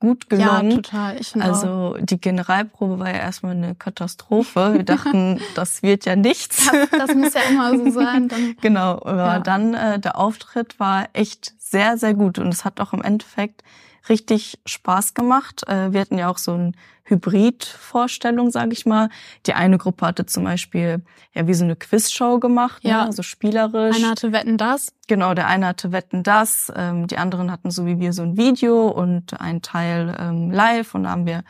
gut 0.00 0.28
gelungen. 0.28 0.70
Ja, 0.70 0.76
total. 0.76 1.20
Ich 1.20 1.28
finde 1.28 1.46
also 1.46 1.96
die 2.00 2.20
Generalprobe 2.20 2.98
war 2.98 3.08
ja 3.08 3.18
erstmal 3.18 3.52
eine 3.54 3.74
Katastrophe. 3.74 4.74
Wir 4.74 4.82
dachten, 4.84 5.40
das 5.54 5.82
wird 5.82 6.06
ja 6.06 6.16
nichts. 6.16 6.68
Das, 6.70 6.90
das 6.90 7.14
muss 7.14 7.34
ja 7.34 7.42
immer 7.42 7.76
so 7.76 7.90
sein. 7.90 8.28
Dann, 8.28 8.56
genau, 8.60 8.94
aber 9.02 9.16
Ja. 9.16 9.38
dann 9.38 9.74
äh, 9.74 10.00
der 10.00 10.18
Auftritt 10.18 10.80
war 10.80 11.08
echt 11.12 11.54
sehr, 11.58 11.96
sehr 11.98 12.14
gut 12.14 12.38
und 12.38 12.48
es 12.48 12.64
hat 12.64 12.80
auch 12.80 12.92
im 12.92 13.02
Endeffekt 13.02 13.62
richtig 14.08 14.58
Spaß 14.66 15.14
gemacht. 15.14 15.62
Äh, 15.68 15.92
wir 15.92 16.00
hatten 16.00 16.18
ja 16.18 16.28
auch 16.28 16.38
so 16.38 16.52
ein 16.54 16.76
Hybrid-Vorstellung, 17.04 18.50
sage 18.50 18.72
ich 18.72 18.86
mal. 18.86 19.08
Die 19.46 19.54
eine 19.54 19.78
Gruppe 19.78 20.06
hatte 20.06 20.26
zum 20.26 20.44
Beispiel 20.44 21.02
ja 21.34 21.46
wie 21.46 21.54
so 21.54 21.64
eine 21.64 21.76
Quizshow 21.76 22.38
gemacht, 22.38 22.82
Ja. 22.84 23.06
ne? 23.06 23.12
so 23.12 23.22
spielerisch. 23.22 23.96
einer 23.96 24.10
hatte 24.10 24.32
Wetten 24.32 24.56
das. 24.56 24.92
Genau, 25.08 25.34
der 25.34 25.46
eine 25.46 25.66
hatte 25.66 25.92
Wetten 25.92 26.22
das, 26.22 26.72
ähm, 26.74 27.06
die 27.06 27.18
anderen 27.18 27.50
hatten 27.50 27.70
so 27.70 27.86
wie 27.86 27.98
wir 28.00 28.12
so 28.12 28.22
ein 28.22 28.36
Video 28.36 28.88
und 28.88 29.40
ein 29.40 29.62
Teil 29.62 30.16
ähm, 30.18 30.50
live 30.50 30.94
und 30.94 31.04
da 31.04 31.10
haben 31.10 31.26
wir 31.26 31.38
ein 31.38 31.44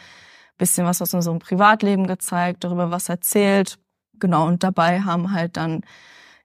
bisschen 0.59 0.87
was 0.87 1.02
aus 1.02 1.14
unserem 1.14 1.38
Privatleben 1.38 2.06
gezeigt, 2.06 2.64
darüber 2.64 2.90
was 2.90 3.09
erzählt. 3.09 3.78
Genau, 4.18 4.47
und 4.47 4.62
dabei 4.62 5.00
haben 5.00 5.32
halt 5.32 5.56
dann 5.56 5.82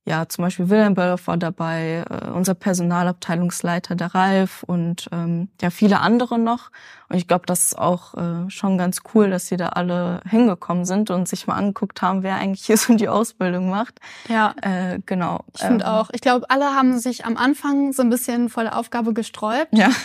ja 0.08 0.28
zum 0.30 0.44
Beispiel 0.46 0.70
Wilhelm 0.70 0.94
Böllhoff 0.94 1.28
war 1.28 1.38
dabei, 1.38 2.04
äh, 2.10 2.30
unser 2.30 2.56
Personalabteilungsleiter 2.56 3.96
der 3.96 4.16
Ralf 4.16 4.64
und 4.64 5.10
ähm, 5.12 5.50
ja 5.62 5.70
viele 5.70 6.00
andere 6.00 6.40
noch. 6.40 6.72
Und 7.10 7.18
ich 7.18 7.28
glaube, 7.28 7.46
das 7.46 7.66
ist 7.66 7.78
auch 7.78 8.14
äh, 8.16 8.50
schon 8.50 8.78
ganz 8.78 9.02
cool, 9.14 9.30
dass 9.30 9.48
sie 9.48 9.58
da 9.58 9.70
alle 9.70 10.22
hingekommen 10.28 10.86
sind 10.86 11.10
und 11.10 11.28
sich 11.28 11.48
mal 11.48 11.56
angeguckt 11.56 12.02
haben, 12.02 12.24
wer 12.24 12.36
eigentlich 12.36 12.66
hier 12.66 12.78
so 12.78 12.96
die 12.96 13.10
Ausbildung 13.10 13.70
macht. 13.70 14.00
Ja. 14.30 14.56
Äh, 14.62 15.00
genau. 15.06 15.44
Ich 15.54 15.62
finde 15.62 15.86
Ähm, 15.86 15.92
auch. 15.92 16.10
Ich 16.14 16.22
glaube, 16.22 16.50
alle 16.50 16.74
haben 16.74 16.98
sich 17.00 17.26
am 17.26 17.38
Anfang 17.38 17.92
so 17.94 18.02
ein 18.02 18.10
bisschen 18.10 18.50
vor 18.50 18.64
der 18.64 18.78
Aufgabe 18.78 19.14
gesträubt. 19.14 19.70
Ja. 19.72 19.90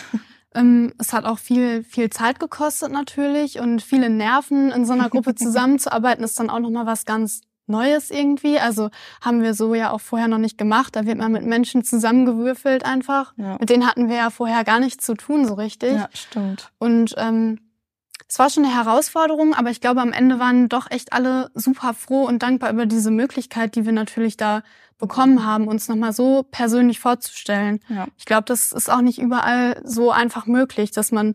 Ähm, 0.55 0.93
es 0.99 1.15
hat 1.15 1.25
auch 1.25 1.39
viel, 1.39 1.83
viel 1.83 2.11
Zeit 2.11 2.39
gekostet 2.39 2.93
natürlich 2.93 3.59
und 3.59 3.81
viele 3.81 4.11
Nerven 4.11 4.71
in 4.71 4.85
so 4.85 4.93
einer 4.93 5.09
Gruppe 5.09 5.35
zusammenzuarbeiten 5.35 6.23
ist 6.23 6.39
dann 6.39 6.51
auch 6.51 6.59
nochmal 6.59 6.85
was 6.85 7.07
ganz 7.07 7.41
Neues 7.67 8.11
irgendwie. 8.11 8.59
Also 8.59 8.91
haben 9.21 9.43
wir 9.43 9.55
so 9.55 9.75
ja 9.75 9.91
auch 9.91 10.01
vorher 10.01 10.29
noch 10.29 10.39
nicht 10.39 10.59
gemacht. 10.59 10.97
Da 10.97 11.07
wird 11.07 11.19
man 11.19 11.33
mit 11.33 11.45
Menschen 11.45 11.85
zusammengewürfelt 11.85 12.85
einfach. 12.85 13.35
Ja. 13.37 13.57
Mit 13.59 13.71
denen 13.71 13.87
hatten 13.87 14.09
wir 14.09 14.17
ja 14.17 14.31
vorher 14.31 14.65
gar 14.65 14.81
nichts 14.81 15.05
zu 15.05 15.15
tun 15.15 15.47
so 15.47 15.55
richtig. 15.55 15.95
Ja, 15.95 16.09
stimmt. 16.13 16.71
Und 16.79 17.15
ähm, 17.19 17.59
es 18.29 18.39
war 18.39 18.49
schon 18.49 18.65
eine 18.65 18.75
Herausforderung, 18.75 19.53
aber 19.53 19.71
ich 19.71 19.83
glaube, 19.83 20.01
am 20.01 20.13
Ende 20.13 20.39
waren 20.39 20.71
doch 20.71 20.91
echt 20.91 21.13
alle 21.13 21.51
super 21.55 21.93
froh 21.93 22.25
und 22.25 22.43
dankbar 22.43 22.71
über 22.71 22.87
diese 22.87 23.11
Möglichkeit, 23.11 23.75
die 23.75 23.85
wir 23.85 23.93
natürlich 23.93 24.39
da 24.39 24.63
bekommen 24.97 25.45
haben, 25.45 25.69
uns 25.69 25.89
nochmal 25.89 26.13
so 26.13 26.45
persönlich 26.51 26.99
vorzustellen. 26.99 27.81
Ja. 27.89 28.07
Ich 28.17 28.25
glaube, 28.25 28.45
das 28.47 28.73
ist 28.73 28.91
auch 28.91 29.03
nicht 29.03 29.19
überall 29.19 29.81
so 29.85 30.13
einfach 30.13 30.47
möglich, 30.47 30.93
dass 30.93 31.13
man 31.13 31.35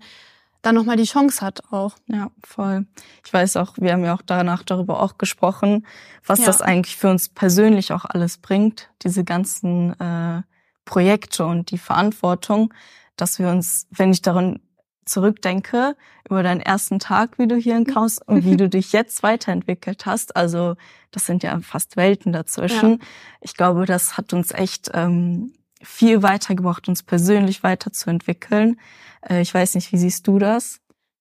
da 0.68 0.74
nochmal 0.74 0.98
die 0.98 1.06
Chance 1.06 1.46
hat 1.46 1.72
auch. 1.72 1.96
Ja, 2.08 2.30
voll. 2.44 2.86
Ich 3.26 3.32
weiß 3.32 3.56
auch, 3.56 3.76
wir 3.78 3.94
haben 3.94 4.04
ja 4.04 4.14
auch 4.14 4.22
danach 4.26 4.64
darüber 4.64 5.02
auch 5.02 5.18
gesprochen, 5.18 5.86
was 6.26 6.40
Ja. 6.40 6.46
das 6.48 6.62
eigentlich 6.62 6.98
für 6.98 7.10
uns 7.10 7.30
persönlich 7.30 7.94
auch 7.94 8.04
alles 8.04 8.38
bringt, 8.38 8.90
diese 9.02 9.24
ganzen 9.24 9.98
äh, 10.00 10.42
Projekte 10.84 11.46
und 11.46 11.72
die 11.72 11.78
Verantwortung, 11.78 12.74
dass 13.16 13.40
wir 13.40 13.48
uns, 13.50 13.88
wenn 13.92 14.12
ich 14.12 14.22
daran 14.22 14.60
zurückdenke, 15.06 15.96
über 16.30 16.44
deinen 16.44 16.60
ersten 16.60 17.00
Tag, 17.00 17.40
wie 17.40 17.48
du 17.48 17.56
hier 17.56 17.78
in 17.78 17.86
Kraus 17.86 18.20
und 18.26 18.44
wie 18.44 18.58
du 18.58 18.68
dich 18.68 18.92
jetzt 18.92 19.24
weiterentwickelt 19.24 20.06
hast, 20.06 20.36
also 20.36 20.76
das 21.12 21.26
sind 21.26 21.44
ja 21.44 21.58
fast 21.62 21.96
Welten 21.96 22.34
dazwischen. 22.34 23.02
Ich 23.40 23.56
glaube, 23.56 23.86
das 23.86 24.18
hat 24.18 24.34
uns 24.34 24.52
echt 24.52 24.92
ähm, 24.94 25.54
viel 25.84 26.24
weitergebracht, 26.24 26.88
uns 26.88 27.04
persönlich 27.04 27.64
weiterzuentwickeln. 27.64 28.80
Äh, 29.28 29.42
ich 29.42 29.54
weiß 29.54 29.76
nicht, 29.76 29.92
wie 29.92 29.98
siehst 29.98 30.28
du 30.28 30.40
das? 30.40 30.80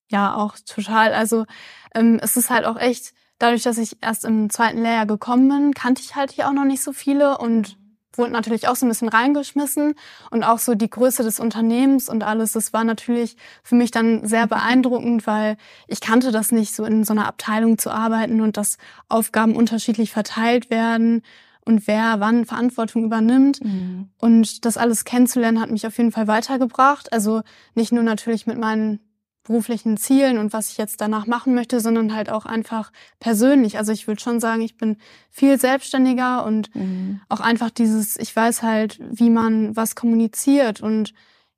Ja, 0.09 0.35
auch 0.35 0.55
total. 0.65 1.13
Also 1.13 1.45
ähm, 1.93 2.19
es 2.21 2.37
ist 2.37 2.49
halt 2.49 2.65
auch 2.65 2.77
echt, 2.77 3.13
dadurch, 3.39 3.63
dass 3.63 3.77
ich 3.77 3.97
erst 4.01 4.25
im 4.25 4.49
zweiten 4.49 4.81
Lehrjahr 4.81 5.05
gekommen 5.05 5.49
bin, 5.49 5.73
kannte 5.73 6.01
ich 6.01 6.15
halt 6.15 6.31
hier 6.31 6.47
auch 6.47 6.53
noch 6.53 6.65
nicht 6.65 6.81
so 6.81 6.93
viele 6.93 7.37
und 7.37 7.77
wurde 8.17 8.31
natürlich 8.31 8.67
auch 8.67 8.75
so 8.75 8.85
ein 8.85 8.89
bisschen 8.89 9.09
reingeschmissen 9.09 9.93
und 10.31 10.43
auch 10.43 10.59
so 10.59 10.73
die 10.73 10.89
Größe 10.89 11.23
des 11.23 11.39
Unternehmens 11.39 12.09
und 12.09 12.23
alles, 12.23 12.53
das 12.53 12.73
war 12.73 12.83
natürlich 12.83 13.37
für 13.63 13.75
mich 13.75 13.91
dann 13.91 14.25
sehr 14.25 14.47
beeindruckend, 14.47 15.27
weil 15.27 15.57
ich 15.87 16.01
kannte 16.01 16.31
das 16.31 16.51
nicht, 16.51 16.73
so 16.75 16.85
in 16.85 17.03
so 17.03 17.13
einer 17.13 17.27
Abteilung 17.27 17.77
zu 17.77 17.91
arbeiten 17.91 18.41
und 18.41 18.57
dass 18.57 18.77
Aufgaben 19.07 19.55
unterschiedlich 19.55 20.11
verteilt 20.11 20.69
werden 20.69 21.21
und 21.67 21.85
wer 21.87 22.19
wann 22.19 22.45
Verantwortung 22.45 23.03
übernimmt. 23.03 23.59
Und 24.17 24.65
das 24.65 24.77
alles 24.77 25.05
kennenzulernen 25.05 25.59
hat 25.59 25.69
mich 25.71 25.85
auf 25.85 25.97
jeden 25.97 26.11
Fall 26.11 26.27
weitergebracht. 26.27 27.11
Also 27.13 27.41
nicht 27.75 27.91
nur 27.91 28.03
natürlich 28.03 28.47
mit 28.47 28.57
meinen 28.57 28.99
beruflichen 29.43 29.95
Zielen 29.95 30.39
und 30.39 30.51
was 30.51 30.71
ich 30.71 30.77
jetzt 30.77 30.99
danach 30.99 31.25
machen 31.25 31.55
möchte, 31.55 31.79
sondern 31.79 32.13
halt 32.13 32.29
auch 32.29 32.45
einfach 32.45 32.91
persönlich. 33.19 33.77
Also 33.77 33.93
ich 33.93 34.05
würde 34.05 34.21
schon 34.21 34.41
sagen, 34.41 34.61
ich 34.61 34.75
bin 34.75 34.97
viel 35.29 35.57
selbstständiger 35.57 36.45
und 36.45 36.73
Mhm. 36.75 37.21
auch 37.29 37.39
einfach 37.39 37.69
dieses, 37.69 38.17
ich 38.17 38.35
weiß 38.35 38.61
halt, 38.63 38.99
wie 39.09 39.29
man 39.29 39.73
was 39.75 39.95
kommuniziert 39.95 40.81
und 40.81 41.13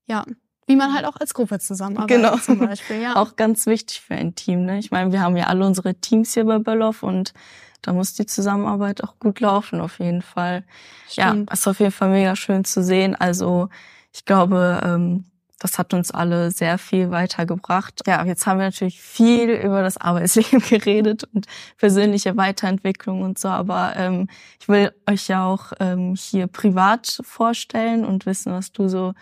ja, 0.05 0.23
wie 0.67 0.75
man 0.75 0.93
halt 0.93 1.05
auch 1.05 1.15
als 1.17 1.33
Gruppe 1.33 1.57
zusammenarbeitet 1.57 2.17
Genau. 2.23 2.37
zum 2.37 2.59
Beispiel. 2.59 3.01
Ja. 3.01 3.15
Auch 3.15 3.35
ganz 3.35 3.65
wichtig 3.65 4.01
für 4.01 4.13
ein 4.13 4.35
Team. 4.35 4.65
Ne? 4.65 4.77
Ich 4.77 4.91
meine, 4.91 5.11
wir 5.11 5.21
haben 5.21 5.35
ja 5.35 5.47
alle 5.47 5.65
unsere 5.65 5.95
Teams 5.95 6.35
hier 6.35 6.45
bei 6.45 6.59
Böllhoff 6.59 7.01
und 7.01 7.33
da 7.81 7.93
muss 7.93 8.13
die 8.13 8.25
Zusammenarbeit 8.25 9.03
auch 9.03 9.19
gut 9.19 9.39
laufen, 9.39 9.81
auf 9.81 9.99
jeden 9.99 10.21
Fall. 10.21 10.63
Stimmt. 11.09 11.49
Ja, 11.49 11.53
ist 11.53 11.67
auf 11.67 11.79
jeden 11.79 11.91
Fall 11.91 12.09
mega 12.09 12.35
schön 12.35 12.65
zu 12.65 12.83
sehen. 12.83 13.15
Also 13.15 13.69
ich 14.13 14.25
glaube, 14.25 14.81
ähm, 14.83 15.25
das 15.59 15.77
hat 15.77 15.93
uns 15.93 16.11
alle 16.11 16.51
sehr 16.51 16.77
viel 16.77 17.11
weitergebracht. 17.11 18.01
Ja, 18.07 18.23
jetzt 18.25 18.47
haben 18.47 18.59
wir 18.59 18.65
natürlich 18.65 19.01
viel 19.01 19.49
über 19.49 19.83
das 19.83 19.97
Arbeitsleben 19.97 20.59
geredet 20.69 21.25
und 21.33 21.45
persönliche 21.77 22.37
Weiterentwicklung 22.37 23.21
und 23.21 23.37
so, 23.37 23.49
aber 23.49 23.93
ähm, 23.97 24.29
ich 24.59 24.69
will 24.69 24.91
euch 25.09 25.27
ja 25.27 25.45
auch 25.45 25.73
ähm, 25.79 26.15
hier 26.15 26.47
privat 26.47 27.19
vorstellen 27.23 28.05
und 28.05 28.25
wissen, 28.25 28.53
was 28.53 28.71
du 28.71 28.87
so 28.87 29.13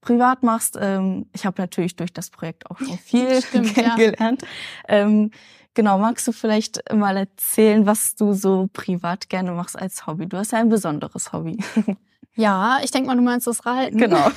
privat 0.00 0.42
machst. 0.42 0.78
Ähm, 0.80 1.26
ich 1.32 1.46
habe 1.46 1.60
natürlich 1.60 1.96
durch 1.96 2.12
das 2.12 2.30
Projekt 2.30 2.70
auch 2.70 2.78
schon 2.78 2.98
viel 3.04 3.42
Stimmt, 3.42 3.76
ja. 3.76 3.82
kennengelernt. 3.94 4.42
Ähm, 4.86 5.30
genau, 5.74 5.98
magst 5.98 6.26
du 6.28 6.32
vielleicht 6.32 6.80
mal 6.92 7.16
erzählen, 7.16 7.86
was 7.86 8.14
du 8.14 8.32
so 8.32 8.68
privat 8.72 9.28
gerne 9.28 9.52
machst 9.52 9.78
als 9.78 10.06
Hobby? 10.06 10.26
Du 10.26 10.36
hast 10.36 10.52
ja 10.52 10.58
ein 10.58 10.68
besonderes 10.68 11.32
Hobby. 11.32 11.58
Ja, 12.36 12.78
ich 12.82 12.90
denke 12.90 13.08
mal, 13.08 13.16
du 13.16 13.22
meinst 13.22 13.46
das 13.46 13.66
Reiten. 13.66 13.98
Genau. 13.98 14.30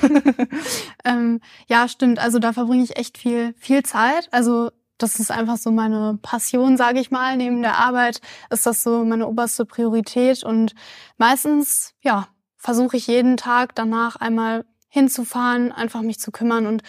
ähm, 1.05 1.39
ja, 1.67 1.87
stimmt. 1.87 2.19
Also 2.19 2.39
da 2.39 2.51
verbringe 2.51 2.83
ich 2.83 2.97
echt 2.97 3.17
viel, 3.17 3.53
viel 3.57 3.83
Zeit. 3.83 4.27
Also 4.31 4.71
das 4.97 5.19
ist 5.19 5.31
einfach 5.31 5.57
so 5.57 5.71
meine 5.71 6.17
Passion, 6.21 6.75
sage 6.75 6.99
ich 6.99 7.11
mal. 7.11 7.37
Neben 7.37 7.61
der 7.61 7.77
Arbeit 7.77 8.19
ist 8.49 8.65
das 8.65 8.83
so 8.83 9.05
meine 9.05 9.27
oberste 9.27 9.65
Priorität. 9.65 10.43
Und 10.43 10.73
meistens, 11.17 11.93
ja, 12.01 12.27
versuche 12.57 12.97
ich 12.97 13.07
jeden 13.07 13.37
Tag 13.37 13.75
danach 13.75 14.15
einmal 14.15 14.65
hinzufahren, 14.89 15.71
einfach 15.71 16.01
mich 16.01 16.19
zu 16.19 16.31
kümmern. 16.31 16.67
Und 16.67 16.83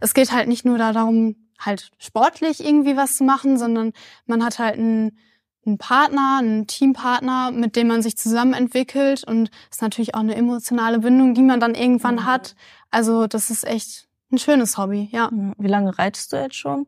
es 0.00 0.14
geht 0.14 0.32
halt 0.32 0.48
nicht 0.48 0.64
nur 0.64 0.78
da 0.78 0.92
darum, 0.92 1.36
halt 1.58 1.90
sportlich 1.98 2.64
irgendwie 2.64 2.96
was 2.96 3.16
zu 3.16 3.24
machen, 3.24 3.58
sondern 3.58 3.92
man 4.26 4.44
hat 4.44 4.58
halt 4.58 4.78
einen, 4.78 5.18
einen 5.66 5.78
Partner, 5.78 6.38
einen 6.40 6.66
Teampartner, 6.66 7.50
mit 7.50 7.76
dem 7.76 7.88
man 7.88 8.00
sich 8.02 8.16
zusammen 8.16 8.54
entwickelt. 8.54 9.24
Und 9.24 9.50
es 9.70 9.76
ist 9.76 9.82
natürlich 9.82 10.14
auch 10.14 10.20
eine 10.20 10.34
emotionale 10.36 10.98
Bindung, 11.00 11.34
die 11.34 11.42
man 11.42 11.60
dann 11.60 11.74
irgendwann 11.74 12.16
Mhm. 12.16 12.24
hat. 12.26 12.54
Also 12.90 13.26
das 13.26 13.50
ist 13.50 13.64
echt 13.66 14.08
ein 14.32 14.38
schönes 14.38 14.78
Hobby, 14.78 15.08
ja. 15.12 15.30
Wie 15.58 15.68
lange 15.68 15.98
reitest 15.98 16.32
du 16.32 16.36
jetzt 16.36 16.56
schon? 16.56 16.86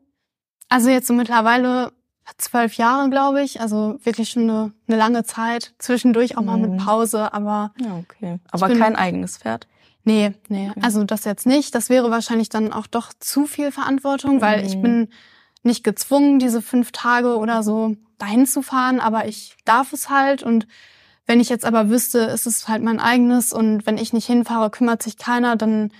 Also 0.69 0.89
jetzt 0.89 1.07
so 1.07 1.13
mittlerweile 1.13 1.91
zwölf 2.37 2.75
Jahre, 2.75 3.09
glaube 3.09 3.41
ich. 3.43 3.59
Also 3.61 3.99
wirklich 4.03 4.29
schon 4.29 4.43
eine, 4.49 4.71
eine 4.87 4.97
lange 4.97 5.23
Zeit. 5.25 5.73
Zwischendurch 5.79 6.37
auch 6.37 6.43
mal 6.43 6.57
Mhm. 6.57 6.75
mit 6.75 6.85
Pause, 6.85 7.33
aber 7.33 7.73
Ja, 7.79 7.97
okay. 7.97 8.39
Aber 8.51 8.69
kein 8.69 8.95
eigenes 8.95 9.37
Pferd. 9.37 9.67
Nee, 10.03 10.33
nee. 10.49 10.69
Okay. 10.71 10.79
Also 10.83 11.03
das 11.03 11.25
jetzt 11.25 11.45
nicht. 11.45 11.73
Das 11.75 11.89
wäre 11.89 12.11
wahrscheinlich 12.11 12.49
dann 12.49 12.73
auch 12.73 12.87
doch 12.87 13.11
zu 13.19 13.45
viel 13.45 13.71
Verantwortung, 13.71 14.41
weil 14.41 14.65
ich 14.65 14.75
Mhm. 14.75 14.81
bin 14.81 15.09
nicht 15.63 15.83
gezwungen, 15.83 16.39
diese 16.39 16.61
fünf 16.61 16.91
Tage 16.91 17.37
oder 17.37 17.61
so 17.63 17.95
dahin 18.17 18.45
zu 18.45 18.61
fahren, 18.61 18.99
aber 18.99 19.27
ich 19.27 19.55
darf 19.65 19.93
es 19.93 20.09
halt 20.09 20.43
und 20.43 20.67
wenn 21.27 21.39
ich 21.39 21.49
jetzt 21.49 21.65
aber 21.65 21.89
wüsste, 21.89 22.19
ist 22.19 22.47
es 22.47 22.67
halt 22.67 22.81
mein 22.83 22.99
eigenes 22.99 23.53
und 23.53 23.85
wenn 23.85 23.97
ich 23.97 24.11
nicht 24.11 24.25
hinfahre, 24.25 24.69
kümmert 24.71 25.01
sich 25.03 25.17
keiner, 25.17 25.55
dann 25.55 25.91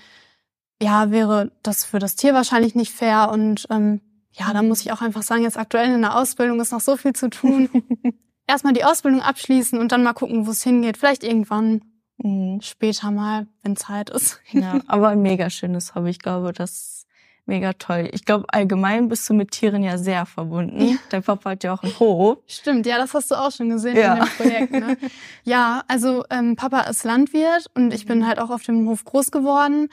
ja, 0.82 1.10
wäre 1.12 1.52
das 1.62 1.84
für 1.84 2.00
das 2.00 2.16
Tier 2.16 2.34
wahrscheinlich 2.34 2.74
nicht 2.74 2.92
fair 2.92 3.30
und 3.32 3.66
ähm, 3.70 4.00
ja, 4.32 4.52
da 4.52 4.62
muss 4.62 4.80
ich 4.80 4.90
auch 4.92 5.00
einfach 5.00 5.22
sagen, 5.22 5.42
jetzt 5.44 5.58
aktuell 5.58 5.94
in 5.94 6.00
der 6.02 6.16
Ausbildung 6.16 6.60
ist 6.60 6.72
noch 6.72 6.80
so 6.80 6.96
viel 6.96 7.12
zu 7.12 7.30
tun. 7.30 7.68
Erstmal 8.48 8.72
die 8.72 8.84
Ausbildung 8.84 9.20
abschließen 9.22 9.78
und 9.78 9.92
dann 9.92 10.02
mal 10.02 10.12
gucken, 10.12 10.46
wo 10.46 10.50
es 10.50 10.62
hingeht. 10.64 10.96
Vielleicht 10.96 11.22
irgendwann 11.22 11.82
Mhm. 12.22 12.60
später 12.62 13.10
mal, 13.10 13.46
wenn 13.62 13.76
Zeit 13.76 14.10
ist. 14.10 14.40
Ja, 14.52 14.80
aber 14.86 15.08
ein 15.08 15.22
mega 15.22 15.50
schönes 15.50 15.94
Hobby. 15.94 16.10
Ich 16.10 16.18
glaube, 16.18 16.52
das 16.52 16.70
ist 16.70 17.06
mega 17.46 17.72
toll. 17.72 18.08
Ich 18.12 18.24
glaube, 18.24 18.44
allgemein 18.48 19.08
bist 19.08 19.28
du 19.28 19.34
mit 19.34 19.50
Tieren 19.50 19.82
ja 19.82 19.98
sehr 19.98 20.26
verbunden. 20.26 20.80
Ja. 20.90 20.96
Dein 21.10 21.22
Papa 21.24 21.50
hat 21.50 21.64
ja 21.64 21.74
auch 21.74 21.82
einen 21.82 21.98
Hof. 21.98 22.38
Stimmt, 22.46 22.86
ja, 22.86 22.98
das 22.98 23.14
hast 23.14 23.30
du 23.32 23.34
auch 23.34 23.50
schon 23.50 23.68
gesehen 23.70 23.96
Ja. 23.96 24.14
in 24.14 24.20
dem 24.20 24.28
Projekt. 24.36 24.72
Ne? 24.72 24.96
Ja, 25.44 25.82
also 25.88 26.24
ähm, 26.30 26.54
Papa 26.54 26.82
ist 26.82 27.02
Landwirt 27.04 27.66
und 27.74 27.92
ich 27.92 28.06
bin 28.06 28.26
halt 28.26 28.38
auch 28.38 28.50
auf 28.50 28.62
dem 28.62 28.88
Hof 28.88 29.04
groß 29.04 29.32
geworden. 29.32 29.88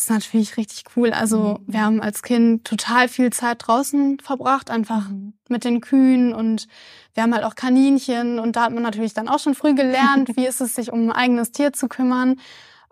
Ist 0.00 0.10
natürlich 0.10 0.56
richtig 0.56 0.84
cool. 0.96 1.12
Also 1.12 1.58
mhm. 1.58 1.72
wir 1.72 1.80
haben 1.82 2.00
als 2.00 2.22
Kind 2.22 2.64
total 2.64 3.08
viel 3.08 3.30
Zeit 3.30 3.66
draußen 3.66 4.18
verbracht, 4.20 4.70
einfach 4.70 5.08
mhm. 5.08 5.34
mit 5.48 5.64
den 5.64 5.80
Kühen 5.80 6.34
und 6.34 6.66
wir 7.14 7.22
haben 7.22 7.34
halt 7.34 7.44
auch 7.44 7.54
Kaninchen 7.54 8.38
und 8.38 8.56
da 8.56 8.64
hat 8.64 8.72
man 8.72 8.82
natürlich 8.82 9.14
dann 9.14 9.28
auch 9.28 9.38
schon 9.38 9.54
früh 9.54 9.74
gelernt, 9.74 10.30
wie 10.36 10.46
ist 10.46 10.60
es, 10.60 10.74
sich 10.74 10.92
um 10.92 11.08
ein 11.08 11.12
eigenes 11.12 11.52
Tier 11.52 11.72
zu 11.72 11.88
kümmern. 11.88 12.40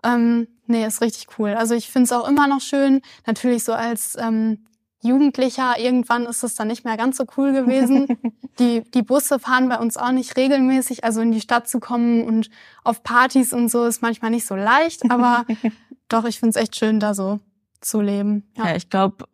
Ähm, 0.03 0.47
nee, 0.67 0.85
ist 0.85 1.01
richtig 1.01 1.27
cool. 1.37 1.51
Also 1.51 1.75
ich 1.75 1.89
finde 1.89 2.05
es 2.05 2.11
auch 2.11 2.27
immer 2.27 2.47
noch 2.47 2.61
schön. 2.61 3.01
Natürlich 3.25 3.63
so 3.63 3.73
als 3.73 4.15
ähm, 4.19 4.65
Jugendlicher, 5.01 5.79
irgendwann 5.79 6.25
ist 6.25 6.43
es 6.43 6.55
dann 6.55 6.67
nicht 6.67 6.83
mehr 6.83 6.97
ganz 6.97 7.17
so 7.17 7.25
cool 7.37 7.53
gewesen. 7.53 8.07
die, 8.59 8.81
die 8.91 9.01
Busse 9.01 9.39
fahren 9.39 9.69
bei 9.69 9.77
uns 9.77 9.97
auch 9.97 10.11
nicht 10.11 10.37
regelmäßig. 10.37 11.03
Also 11.03 11.21
in 11.21 11.31
die 11.31 11.41
Stadt 11.41 11.67
zu 11.67 11.79
kommen 11.79 12.23
und 12.23 12.49
auf 12.83 13.03
Partys 13.03 13.53
und 13.53 13.69
so 13.69 13.85
ist 13.85 14.01
manchmal 14.01 14.31
nicht 14.31 14.45
so 14.45 14.55
leicht. 14.55 15.09
Aber 15.09 15.45
doch, 16.09 16.25
ich 16.25 16.39
finde 16.39 16.57
es 16.57 16.63
echt 16.63 16.75
schön, 16.75 16.99
da 16.99 17.13
so 17.13 17.39
zu 17.81 18.01
leben. 18.01 18.49
Ja, 18.57 18.69
ja 18.69 18.75
ich 18.75 18.89
glaube, 18.89 19.25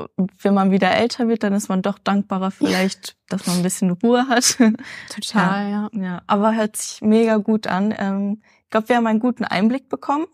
wenn 0.41 0.53
man 0.53 0.71
wieder 0.71 0.91
älter 0.91 1.27
wird, 1.27 1.43
dann 1.43 1.53
ist 1.53 1.69
man 1.69 1.81
doch 1.81 1.97
dankbarer 1.97 2.51
vielleicht, 2.51 3.15
dass 3.27 3.47
man 3.47 3.57
ein 3.57 3.63
bisschen 3.63 3.91
Ruhe 3.91 4.27
hat. 4.27 4.57
Total, 5.09 5.71
ja. 5.71 5.89
Ja, 5.93 6.01
ja. 6.01 6.21
aber 6.27 6.55
hört 6.55 6.77
sich 6.77 7.01
mega 7.01 7.37
gut 7.37 7.67
an. 7.67 7.93
Ähm, 7.97 8.41
ich 8.63 8.69
glaube, 8.69 8.89
wir 8.89 8.97
haben 8.97 9.07
einen 9.07 9.19
guten 9.19 9.45
Einblick 9.45 9.89
bekommen 9.89 10.27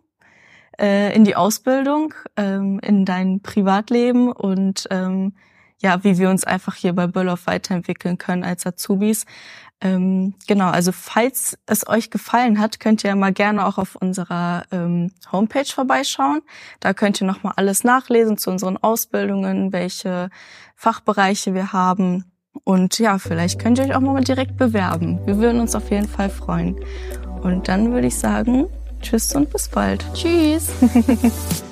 äh, 0.79 1.15
in 1.15 1.23
die 1.23 1.35
Ausbildung, 1.35 2.13
ähm, 2.35 2.79
in 2.79 3.05
dein 3.05 3.41
Privatleben 3.41 4.31
und 4.31 4.87
ähm, 4.89 5.33
ja, 5.81 6.03
wie 6.03 6.17
wir 6.17 6.29
uns 6.29 6.43
einfach 6.43 6.75
hier 6.75 6.93
bei 6.93 7.07
Böllhoff 7.07 7.47
weiterentwickeln 7.47 8.17
können 8.17 8.43
als 8.43 8.65
Azubis. 8.65 9.25
Ähm, 9.83 10.35
genau, 10.47 10.69
also 10.69 10.91
falls 10.91 11.57
es 11.65 11.87
euch 11.87 12.11
gefallen 12.11 12.59
hat, 12.59 12.79
könnt 12.79 13.03
ihr 13.03 13.15
mal 13.15 13.33
gerne 13.33 13.65
auch 13.65 13.79
auf 13.79 13.95
unserer 13.95 14.63
ähm, 14.71 15.11
Homepage 15.31 15.65
vorbeischauen. 15.65 16.41
Da 16.79 16.93
könnt 16.93 17.19
ihr 17.19 17.25
nochmal 17.25 17.53
alles 17.55 17.83
nachlesen 17.83 18.37
zu 18.37 18.51
unseren 18.51 18.77
Ausbildungen, 18.77 19.73
welche 19.73 20.29
Fachbereiche 20.75 21.55
wir 21.55 21.73
haben. 21.73 22.31
Und 22.63 22.99
ja, 22.99 23.17
vielleicht 23.17 23.59
könnt 23.59 23.79
ihr 23.79 23.85
euch 23.85 23.95
auch 23.95 24.01
mal 24.01 24.23
direkt 24.23 24.57
bewerben. 24.57 25.19
Wir 25.25 25.39
würden 25.39 25.59
uns 25.59 25.73
auf 25.73 25.89
jeden 25.89 26.07
Fall 26.07 26.29
freuen. 26.29 26.75
Und 27.41 27.67
dann 27.67 27.91
würde 27.91 28.07
ich 28.07 28.17
sagen, 28.17 28.67
tschüss 29.01 29.33
und 29.33 29.49
bis 29.49 29.67
bald. 29.67 30.05
Tschüss. 30.13 30.69